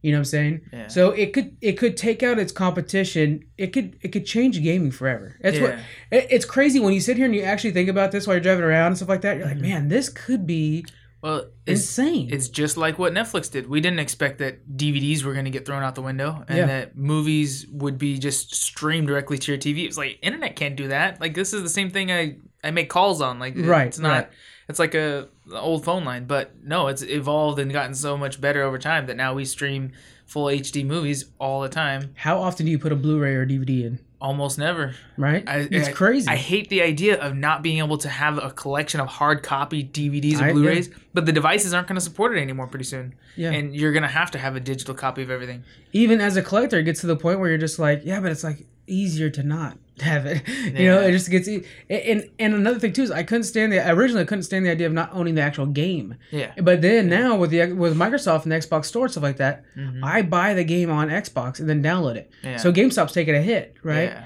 [0.00, 0.60] You know what I'm saying?
[0.72, 0.86] yeah.
[0.88, 3.44] So it could it could take out its competition.
[3.56, 5.36] It could it could change gaming forever.
[5.42, 5.80] That's what Yeah.
[6.18, 8.42] it, it's crazy when you sit here and you actually think about this while you're
[8.42, 9.36] driving around and stuff like that.
[9.38, 9.62] You're like, Mhm.
[9.62, 10.84] man, this could be
[11.20, 12.28] well, it's insane.
[12.30, 13.68] it's just like what Netflix did.
[13.68, 16.66] We didn't expect that DVDs were going to get thrown out the window and Yeah.
[16.66, 19.84] that movies would be just streamed directly to your TV.
[19.84, 21.20] It's like internet can't do that.
[21.20, 23.40] Like this is the same thing I I make calls on.
[23.40, 24.08] Like Right, it's not.
[24.10, 24.28] right.
[24.68, 28.40] It's like a an old phone line, but no, it's evolved and gotten so much
[28.40, 29.92] better over time that now we stream
[30.26, 32.12] full HD movies all the time.
[32.16, 33.98] How often do you put a Blu-ray or DVD in?
[34.20, 34.94] Almost never.
[35.16, 35.48] Right?
[35.48, 36.28] I, it's I- crazy.
[36.28, 39.84] I hate the idea of not being able to have a collection of hard copy
[39.84, 43.14] DVDs or Blu-rays, but the devices aren't going to support it anymore pretty soon.
[43.36, 43.52] yeah.
[43.52, 45.64] And you're going to have to have a digital copy of everything.
[45.92, 48.32] Even as a collector, it gets to the point where you're just like, yeah, but
[48.32, 50.46] it's like easier to not have it.
[50.48, 51.48] you know, it just gets.
[51.48, 54.64] e- And and another thing too is I couldn't stand the originally I couldn't stand
[54.66, 56.14] the idea of not owning the actual game.
[56.30, 56.52] Yeah.
[56.60, 59.64] But then now with the with Microsoft and the Xbox Store and stuff like that,
[59.76, 60.00] Mhm.
[60.02, 62.30] I buy the game on Xbox and then download it.
[62.44, 62.56] Yeah.
[62.58, 64.10] So GameStop's taking a hit, right?
[64.10, 64.24] Yeah.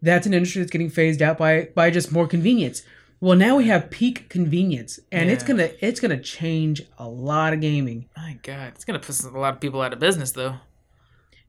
[0.00, 2.82] That's an industry that's getting phased out by by just more convenience.
[3.20, 7.60] Well, now we have peak convenience, and it's gonna it's gonna change a lot of
[7.60, 8.06] gaming.
[8.16, 10.56] My God, it's going to put a lot of people out of business, though.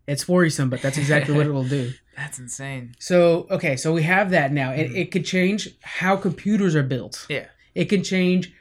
[0.05, 1.91] It's worrisome, but that's exactly what it will do.
[2.15, 2.95] That's insane.
[2.99, 4.71] So okay, so we have that now.
[4.71, 4.95] It, hmm.
[4.95, 7.25] it could change how computers are built.
[7.29, 7.47] Yeah.
[7.75, 8.53] It can change.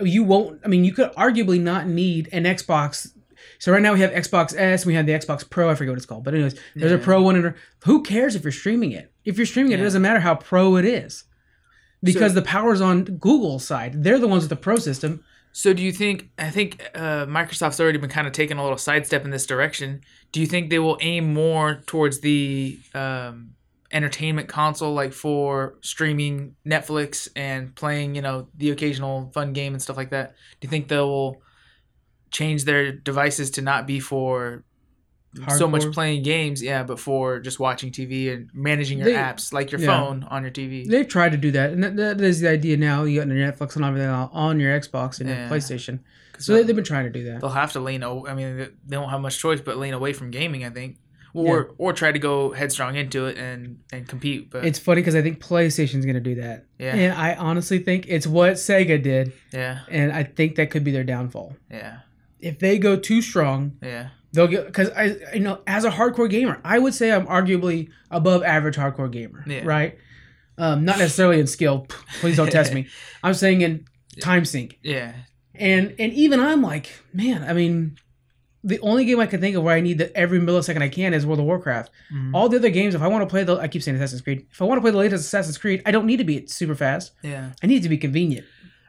[0.00, 0.60] You won't.
[0.64, 3.12] I mean, you could arguably not need an Xbox.
[3.58, 4.86] So right now we have Xbox S.
[4.86, 5.70] We have the Xbox Pro.
[5.70, 7.36] I forget what it's called, but anyways, there's a Pro one.
[7.36, 9.12] And who cares if you're streaming it?
[9.24, 11.24] If you're streaming it, it doesn't matter how pro it is,
[12.02, 14.02] because So- the power's on Google's side.
[14.02, 15.24] They're the ones with the pro system.
[15.58, 16.30] So do you think?
[16.38, 20.02] I think uh, Microsoft's already been kind of taking a little sidestep in this direction.
[20.30, 23.54] Do you think they will aim more towards the um,
[23.90, 29.82] entertainment console, like for streaming Netflix and playing, you know, the occasional fun game and
[29.82, 30.36] stuff like that?
[30.60, 31.42] Do you think they will
[32.30, 34.62] change their devices to not be for
[35.56, 39.52] so much playing games, yeah, but for just watching TV and managing your They- apps,
[39.52, 39.86] like your yeah.
[39.86, 40.86] phone on your TV?
[40.88, 43.04] They've tried to do that, and that, that is the idea now.
[43.04, 45.40] You got your Netflix and everything on- on your Xbox and Yeah.
[45.48, 46.00] your PlayStation.
[46.38, 47.40] So they, uh, they've been trying to do that.
[47.40, 48.02] they'll have to lean.
[48.04, 50.64] I mean, they- don't have much choice but lean away from gaming.
[50.64, 50.96] I think,
[51.34, 54.50] or or try to go headstrong into it and and compete.
[54.50, 56.64] But It's funny because I think PlayStation's going to do that.
[56.78, 60.84] yeah, And I honestly think it's what Sega did, yeah, and I think that could
[60.84, 61.56] be their downfall.
[61.70, 61.98] yeah,
[62.40, 66.28] If they go too strong, yeah, they'll get because I you know as a hardcore
[66.30, 69.62] gamer, I would say I'm arguably above average hardcore gamer, Yeah.
[69.64, 69.98] right?
[70.56, 71.86] Um, not necessarily in skill.
[72.20, 72.88] Please don't test me.
[73.22, 73.86] I'm saying in
[74.20, 75.12] time sync, yeah,
[75.54, 77.96] and and even I'm like, man, I mean.
[78.64, 81.14] The only game I can think of where I need the every millisecond I can
[81.14, 81.92] is World of Warcraft.
[82.12, 82.32] Mhm.
[82.34, 84.46] All the other games, if I want to play the, I keep saying Assassin's Creed.
[84.50, 86.74] If I want to play the latest Assassin's Creed, I don't need to be super
[86.74, 87.12] fast.
[87.22, 87.52] yeah.
[87.62, 88.44] I need it to be convenient.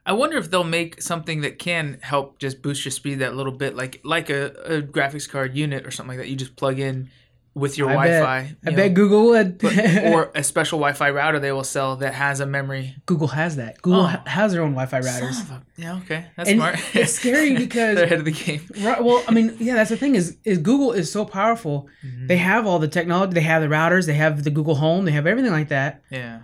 [0.09, 3.53] I wonder if they'll make something that can help just boost your speed that little
[3.53, 4.41] bit, like like a,
[4.77, 6.29] a graphics card unit or something like that.
[6.31, 7.09] You just plug in
[7.55, 8.37] with your I Wi-Fi.
[8.37, 9.57] I you bet know, Google would.
[9.57, 9.77] but-
[10.13, 12.95] or a special Wi-Fi router they will sell that has a memory.
[13.05, 13.81] Google has that.
[13.81, 14.05] Google Oh.
[14.05, 15.37] ha- has their own Wi-Fi routers.
[15.51, 16.79] A- yeah, okay, that's And smart.
[16.95, 18.61] it's scary because- they're ahead of the game.
[18.81, 19.03] Right.
[19.03, 21.87] Well, I mean, yeah, that's the thing is is Google is so powerful.
[22.05, 22.27] Mm-hmm.
[22.27, 23.33] They have all the technology.
[23.33, 24.05] They have the routers.
[24.05, 25.05] They have the Google Home.
[25.05, 26.01] They have everything like that.
[26.09, 26.39] Yeah,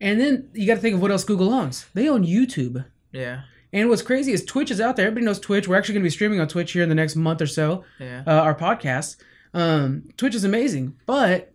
[0.00, 1.86] And then you got to think of what else Google owns.
[1.94, 2.84] They own YouTube.
[3.12, 3.42] Yeah,
[3.72, 5.06] And what's crazy is Twitch is out there.
[5.06, 5.66] Everybody knows Twitch.
[5.68, 7.84] We're actually going to be streaming on Twitch here in the next month or so.
[7.98, 8.22] yeah.
[8.26, 9.16] Uh, our podcast.
[9.54, 11.52] Um, Twitch is amazing, but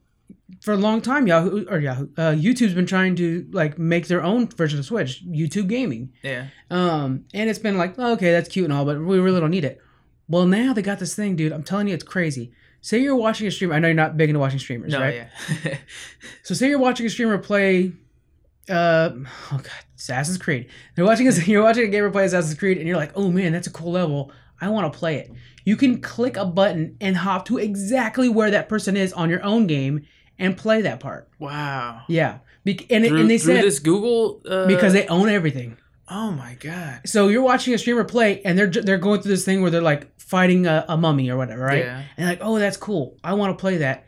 [0.61, 4.23] for a long time, Yahoo or Yahoo, uh, YouTube's been trying to like make their
[4.23, 6.11] own version of Twitch, YouTube Gaming.
[6.23, 6.47] yeah.
[6.71, 9.65] Um, and it's been like, okay, that's cute and all, but we really don't need
[9.65, 9.79] it.
[10.27, 11.51] Well, now they got this thing, dude.
[11.51, 12.51] I'm telling you, it's crazy.
[12.81, 13.75] Say you're watching a streamer.
[13.75, 15.27] I know you're not big into watching streamers, No, right?
[15.63, 15.77] yeah.
[16.43, 17.93] So say you're watching a streamer play,
[18.69, 19.09] uh,
[19.51, 20.69] oh god, Assassin's Creed.
[20.95, 23.51] You're watching a, you're watching a gamer play Assassin's Creed, and you're like, oh man,
[23.53, 24.31] that's a cool level.
[24.61, 25.31] I want to play it.
[25.65, 29.43] You can click a button and hop to exactly where that person is on your
[29.43, 30.05] own game
[30.39, 31.29] and play that part.
[31.39, 32.01] wow.
[32.07, 35.29] Yeah, Be- and, it- Through, and they through said this Google uh, because they own
[35.29, 35.77] everything.
[36.09, 37.01] Oh my god.
[37.05, 39.81] So you're watching a streamer play, and they're they're going through this thing where they're
[39.81, 41.85] like fighting a, a mummy or whatever, right?
[41.85, 42.03] Yeah.
[42.17, 43.17] And like, oh, that's cool.
[43.23, 44.05] I want to play that.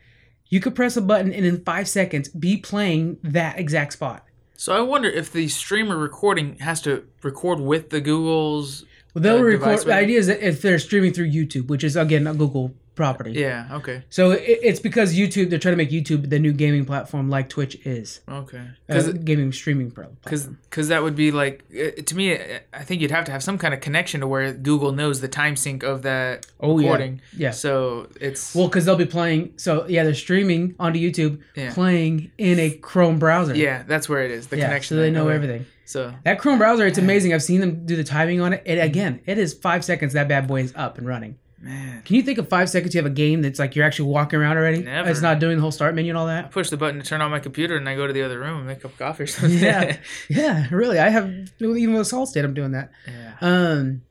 [0.47, 4.24] You could press a button and in five seconds be playing that exact spot.
[4.57, 8.85] So I wonder if the streamer recording has to record with the Google's.
[9.13, 9.79] Well, they'll Uh, record.
[9.79, 13.31] The idea is that if they're streaming through YouTube, which is again a Google property.
[13.33, 13.67] Yeah.
[13.71, 14.03] Okay.
[14.09, 17.49] So it, it's because YouTube they're trying to make YouTube the new gaming platform like
[17.49, 18.57] Twitch is, Okay.
[18.57, 20.07] uh, Because gaming streaming pro.
[20.23, 22.35] because because that would be like uh, to me.
[22.35, 25.21] uh, I think you'd have to have some kind of connection to where Google knows
[25.21, 26.85] the time sync of that Oh, yeah.
[26.87, 27.21] recording.
[27.37, 27.51] Yeah.
[27.51, 29.53] So it's Well, because they'll be playing.
[29.57, 31.73] So yeah, they're streaming onto YouTube, Yeah.
[31.73, 33.55] playing in a Chrome browser.
[33.55, 34.47] yeah, that's where it is.
[34.47, 34.65] The yeah.
[34.67, 34.95] connection.
[34.97, 35.65] So they know everything.
[35.87, 37.33] So That Chrome browser, it's amazing.
[37.33, 38.63] I've seen them do the timing on it.
[38.65, 40.13] It again, it is five seconds.
[40.13, 41.37] That bad boy is up and running.
[41.65, 42.95] Man, Can you think of five seconds?
[42.95, 44.83] You have a game that's like you're actually walking around already.
[44.83, 45.09] Never.
[45.09, 46.51] It's not doing the whole start menu and all I that.
[46.51, 48.59] push the button to turn on my computer and I go to the other room
[48.59, 49.59] and make a cup of coffee or something.
[49.59, 49.97] Yeah,
[50.29, 50.99] yeah, really.
[50.99, 52.91] I have even with Solid State, I'm doing that.
[53.07, 53.33] yeah.
[53.41, 54.03] Um,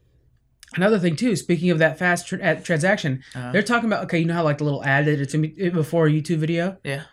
[0.77, 1.37] another thing too.
[1.37, 3.53] Speaking of that fast tr- uh, transaction, Uh-huh.
[3.53, 4.19] they're talking about okay.
[4.19, 6.77] You know how like the little ad that it's in be- before a YouTube video.
[6.85, 7.05] Yeah.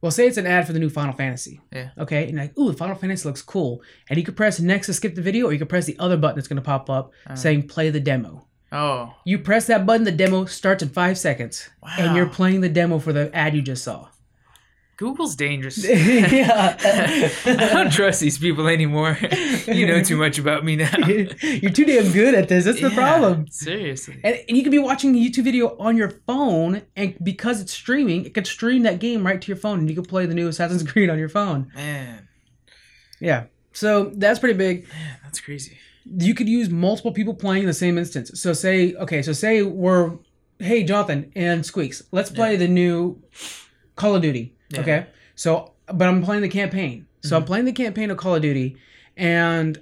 [0.00, 1.60] Well, say it's an ad for the new Final Fantasy.
[1.72, 1.90] Yeah.
[1.96, 5.14] Okay, and like, ooh, Final Fantasy looks cool, and you could press next to skip
[5.14, 7.36] the video, or you could press the other button that's going to pop up Uh.
[7.36, 8.48] saying play the demo.
[8.72, 9.14] Oh.
[9.26, 11.90] You press that button, the demo starts in five seconds, Wow.
[11.98, 14.08] and you're playing the demo for the ad you just saw.
[14.96, 15.84] Google's dangerous.
[15.84, 16.76] yeah.
[17.44, 19.18] I don't trust these people anymore.
[19.66, 20.96] you know too much about me now.
[21.06, 22.64] You're too damn good at this.
[22.66, 23.48] That's the Yeah, problem.
[23.48, 24.20] Seriously.
[24.22, 27.72] And, and you could be watching a YouTube video on your phone, and because it's
[27.72, 30.34] streaming, it could stream that game right to your phone, and you could play the
[30.34, 31.70] new Assassin's Creed on your phone.
[31.74, 32.28] Man,
[33.20, 33.44] Yeah.
[33.72, 34.86] So that's pretty big.
[34.88, 35.78] man, that's crazy.
[36.04, 38.40] You could use multiple people playing the same instance.
[38.40, 40.12] So say, okay, so say we're,
[40.58, 43.22] hey Jonathan and Squeaks, let's play the new
[43.96, 44.54] Call of Duty.
[44.70, 44.80] Yeah.
[44.80, 45.06] Okay.
[45.34, 47.06] So, but I'm playing the campaign.
[47.22, 47.46] So I'm mm-hmm.
[47.46, 48.76] playing the campaign of Call of Duty,
[49.16, 49.80] and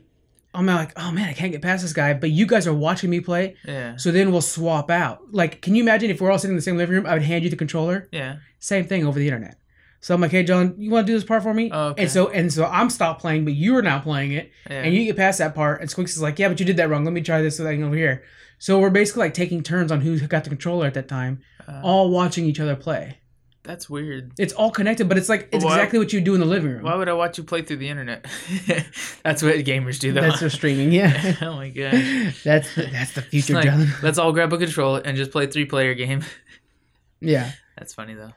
[0.53, 2.13] I'm like, oh man, I can't get past this guy.
[2.13, 3.57] But you guys are watching me play.
[3.65, 3.97] Yeah.
[3.97, 5.33] So then we'll swap out.
[5.33, 7.07] Like, can you imagine if we're all sitting in the same living room?
[7.07, 8.09] I would hand you the controller.
[8.11, 8.37] Yeah.
[8.59, 9.59] Same thing over the internet.
[10.03, 11.71] So I'm like, hey John, you want to do this part for me?
[11.73, 12.03] Oh, okay.
[12.03, 14.83] And so and so I'm stopped playing, but you're now playing it, Yeah.
[14.83, 15.81] and you get past that part.
[15.83, 17.05] And Squeaks is like, yeah, but you did that wrong.
[17.05, 18.23] Let me try this thing over here.
[18.59, 21.81] So we're basically like taking turns on who got the controller at that time, Uh,
[21.83, 23.19] all watching each other play.
[23.63, 24.33] that's weird.
[24.39, 26.83] It's all connected, but it's like it's exactly what you do in the living room.
[26.83, 28.27] Why would I watch you play through the internet?
[29.23, 30.23] that's what gamers do, though.
[30.23, 31.37] That's for streaming, yeah.
[31.43, 31.93] oh my god.
[32.45, 33.87] that's the, that's the future, like, John.
[34.03, 36.25] let's all grab a controller and just play three player game.
[37.21, 37.53] Yeah.
[37.79, 38.33] That's funny though.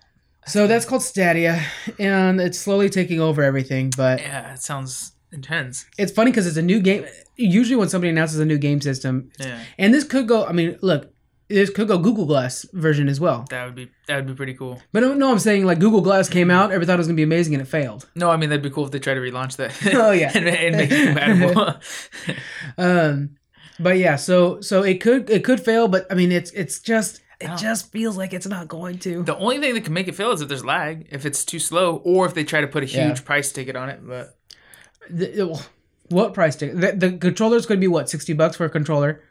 [0.45, 1.61] So that's called Stadia,
[1.99, 3.91] and it's slowly taking over everything.
[3.95, 5.85] But Yeah, it sounds intense.
[5.97, 7.05] it's funny because it's a new game.
[7.37, 9.59] Usually, when somebody announces a new game system, Yeah.
[9.77, 10.45] and this could go.
[10.45, 11.11] I mean, look,
[11.49, 13.45] this could go Google Glass version as well.
[13.49, 14.81] That would be that would be pretty cool.
[14.91, 17.23] But no, I'm saying like Google Glass came out, everyone thought it was gonna be
[17.23, 18.07] amazing, and it failed.
[18.15, 19.71] No, I mean that'd be cool if they try to relaunch that.
[19.95, 20.31] Oh, yeah.
[20.35, 21.75] and, and make it compatible.
[22.77, 23.37] Um,
[23.79, 27.21] but yeah, so so it could it could fail, but I mean, it's it's just
[27.43, 27.55] it Oh.
[27.57, 29.23] just feels like it's not going to.
[29.23, 31.59] the only thing that can make it fail is if there's lag, if it's too
[31.59, 33.25] slow, or if they try to put a huge Yeah.
[33.25, 33.99] price ticket on it.
[34.05, 34.35] But
[35.09, 35.59] The-
[36.09, 36.79] what price ticket?
[36.81, 39.21] The, the controller's going to be what sixty bucks for a controller.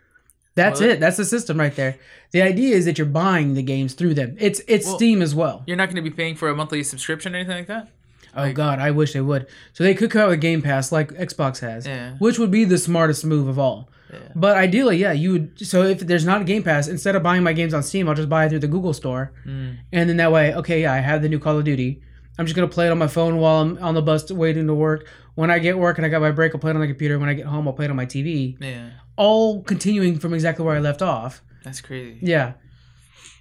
[0.55, 1.01] That's Well, it.
[1.01, 1.97] That's the system right there.
[2.33, 4.37] The idea is that you're buying the games through them.
[4.39, 5.63] It's it's Well, Steam as well.
[5.67, 7.89] you're not going to be paying for a monthly subscription or anything like that.
[8.37, 9.47] Oh like- God, I wish they would.
[9.73, 12.13] So they could come out with Game Pass like Xbox has, Yeah.
[12.19, 13.89] which would be the smartest move of all.
[14.13, 14.19] Yeah.
[14.35, 15.67] But ideally, yeah, you would.
[15.67, 18.15] So if there's not a Game Pass, instead of buying my games on Steam, I'll
[18.15, 19.77] just buy it through the Google Store, Mm.
[19.93, 22.01] and then that way, okay, yeah, I have the new Call of Duty,
[22.39, 24.75] I'm just gonna play it on my phone while I'm on the bus waiting to
[24.75, 25.07] work.
[25.35, 27.19] When I get work and I got my break, I'll play it on the computer.
[27.19, 28.57] When I get home, I'll play it on my TV.
[28.61, 31.43] Yeah, All continuing from exactly where I left off.
[31.65, 32.19] that's crazy.
[32.23, 32.53] Yeah.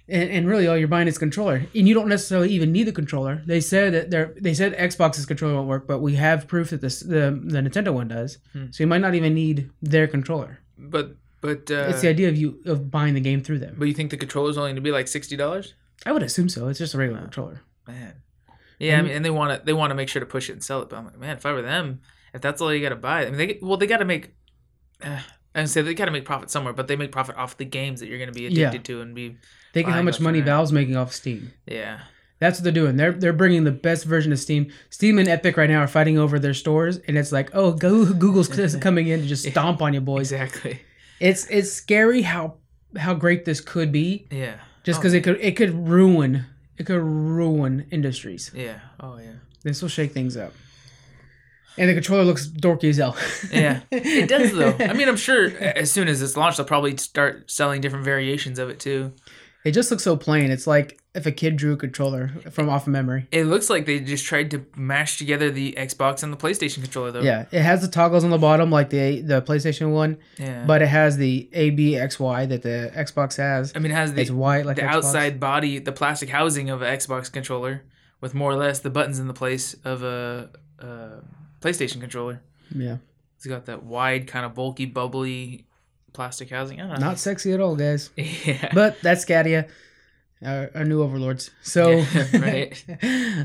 [0.08, 2.92] And, and really, all you're buying is controller, and you don't necessarily even need the
[2.92, 3.42] controller.
[3.46, 6.80] They said that they're they said Xbox's controller won't work, but we have proof that
[6.80, 8.38] this the the Nintendo one does.
[8.52, 8.66] Hmm.
[8.72, 10.58] So you might not even need their controller.
[10.90, 13.76] But but uh, it's the idea of you of buying the game through them.
[13.78, 15.74] but you think the controller's only going to be like sixty dollars?
[16.06, 16.68] I would assume so.
[16.68, 17.62] It's just a regular controller.
[17.86, 18.14] Man,
[18.78, 20.48] yeah, I And- mean, and they want to they want to make sure to push
[20.50, 20.88] it and sell it.
[20.88, 22.00] But I'm like, man, if I were them,
[22.34, 24.34] if that's all you got to buy, I mean, they well, they got to make.
[25.02, 25.20] Uh,
[25.54, 28.00] I say they got to make profit somewhere, but they make profit off the games
[28.00, 28.68] that you're going to be Yeah.
[28.68, 29.36] addicted to and be.
[29.74, 30.40] Think how much money.
[30.40, 31.52] Valve's making off Steam.
[31.66, 32.00] Yeah,
[32.42, 32.96] That's what they're doing.
[32.96, 34.72] They're they're bringing the best version of Steam.
[34.90, 38.48] Steam and Epic right now are fighting over their stores, and it's like, oh, Google's
[38.80, 40.32] coming in to just stomp on you, boys.
[40.32, 40.80] exactly.
[41.20, 42.54] It's it's scary how
[42.98, 46.46] how great this could be, Yeah, just Oh, because it could it could ruin
[46.78, 48.50] it could ruin industries.
[48.52, 48.80] Yeah.
[48.98, 49.34] Oh yeah.
[49.62, 50.52] This will shake things up.
[51.78, 53.16] And the controller looks dorky as hell.
[53.52, 54.74] Yeah, it does though.
[54.80, 58.58] I mean, I'm sure as soon as it's launched, they'll probably start selling different variations
[58.58, 59.12] of it too.
[59.64, 60.50] It just looks so plain.
[60.50, 63.26] It's like if a kid drew a controller from off of memory.
[63.30, 67.10] It looks like they just tried to mash together the Xbox and the PlayStation controller
[67.10, 67.20] though.
[67.20, 70.64] Yeah, it has the toggles on the bottom like the the PlayStation one, Yeah.
[70.66, 73.72] but it has the A B X Y that the Xbox has.
[73.76, 74.94] I mean, it has the It's white like the Xbox.
[74.94, 77.82] outside body, the plastic housing of an Xbox controller,
[78.20, 80.48] with more or less the buttons in the place of a,
[80.78, 81.08] a
[81.60, 82.40] PlayStation controller.
[82.74, 82.96] Yeah,
[83.36, 85.66] It's got that wide, kind of bulky, bubbly
[86.12, 86.80] plastic housing.
[86.80, 87.06] I don't know.
[87.06, 88.10] not sexy at all, guys.
[88.16, 88.70] yeah.
[88.74, 89.66] But that's Stadia,
[90.44, 91.50] our, our new overlords.
[91.62, 92.84] So, Yeah, right.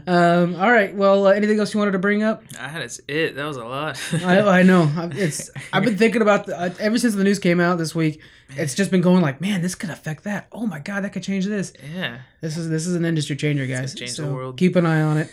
[0.08, 0.94] um, all right.
[0.96, 2.44] Well, uh, anything else you wanted to bring up?
[2.60, 3.36] I had it.
[3.36, 4.00] That was a lot.
[4.24, 5.50] I, I know it's.
[5.72, 8.22] I've been thinking about the, uh, ever since the news came out this week.
[8.52, 10.48] It's just been going like, man, this could affect that.
[10.52, 11.74] Oh my god, that could change this.
[11.94, 12.20] yeah.
[12.42, 13.94] This is this is an industry changer, guys.
[13.94, 14.58] change the world.
[14.58, 15.28] Keep an eye on it.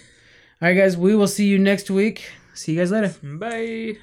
[0.63, 0.97] All right, guys.
[0.97, 2.25] We will see you next week.
[2.55, 3.15] See you guys later.
[3.23, 3.99] Bye.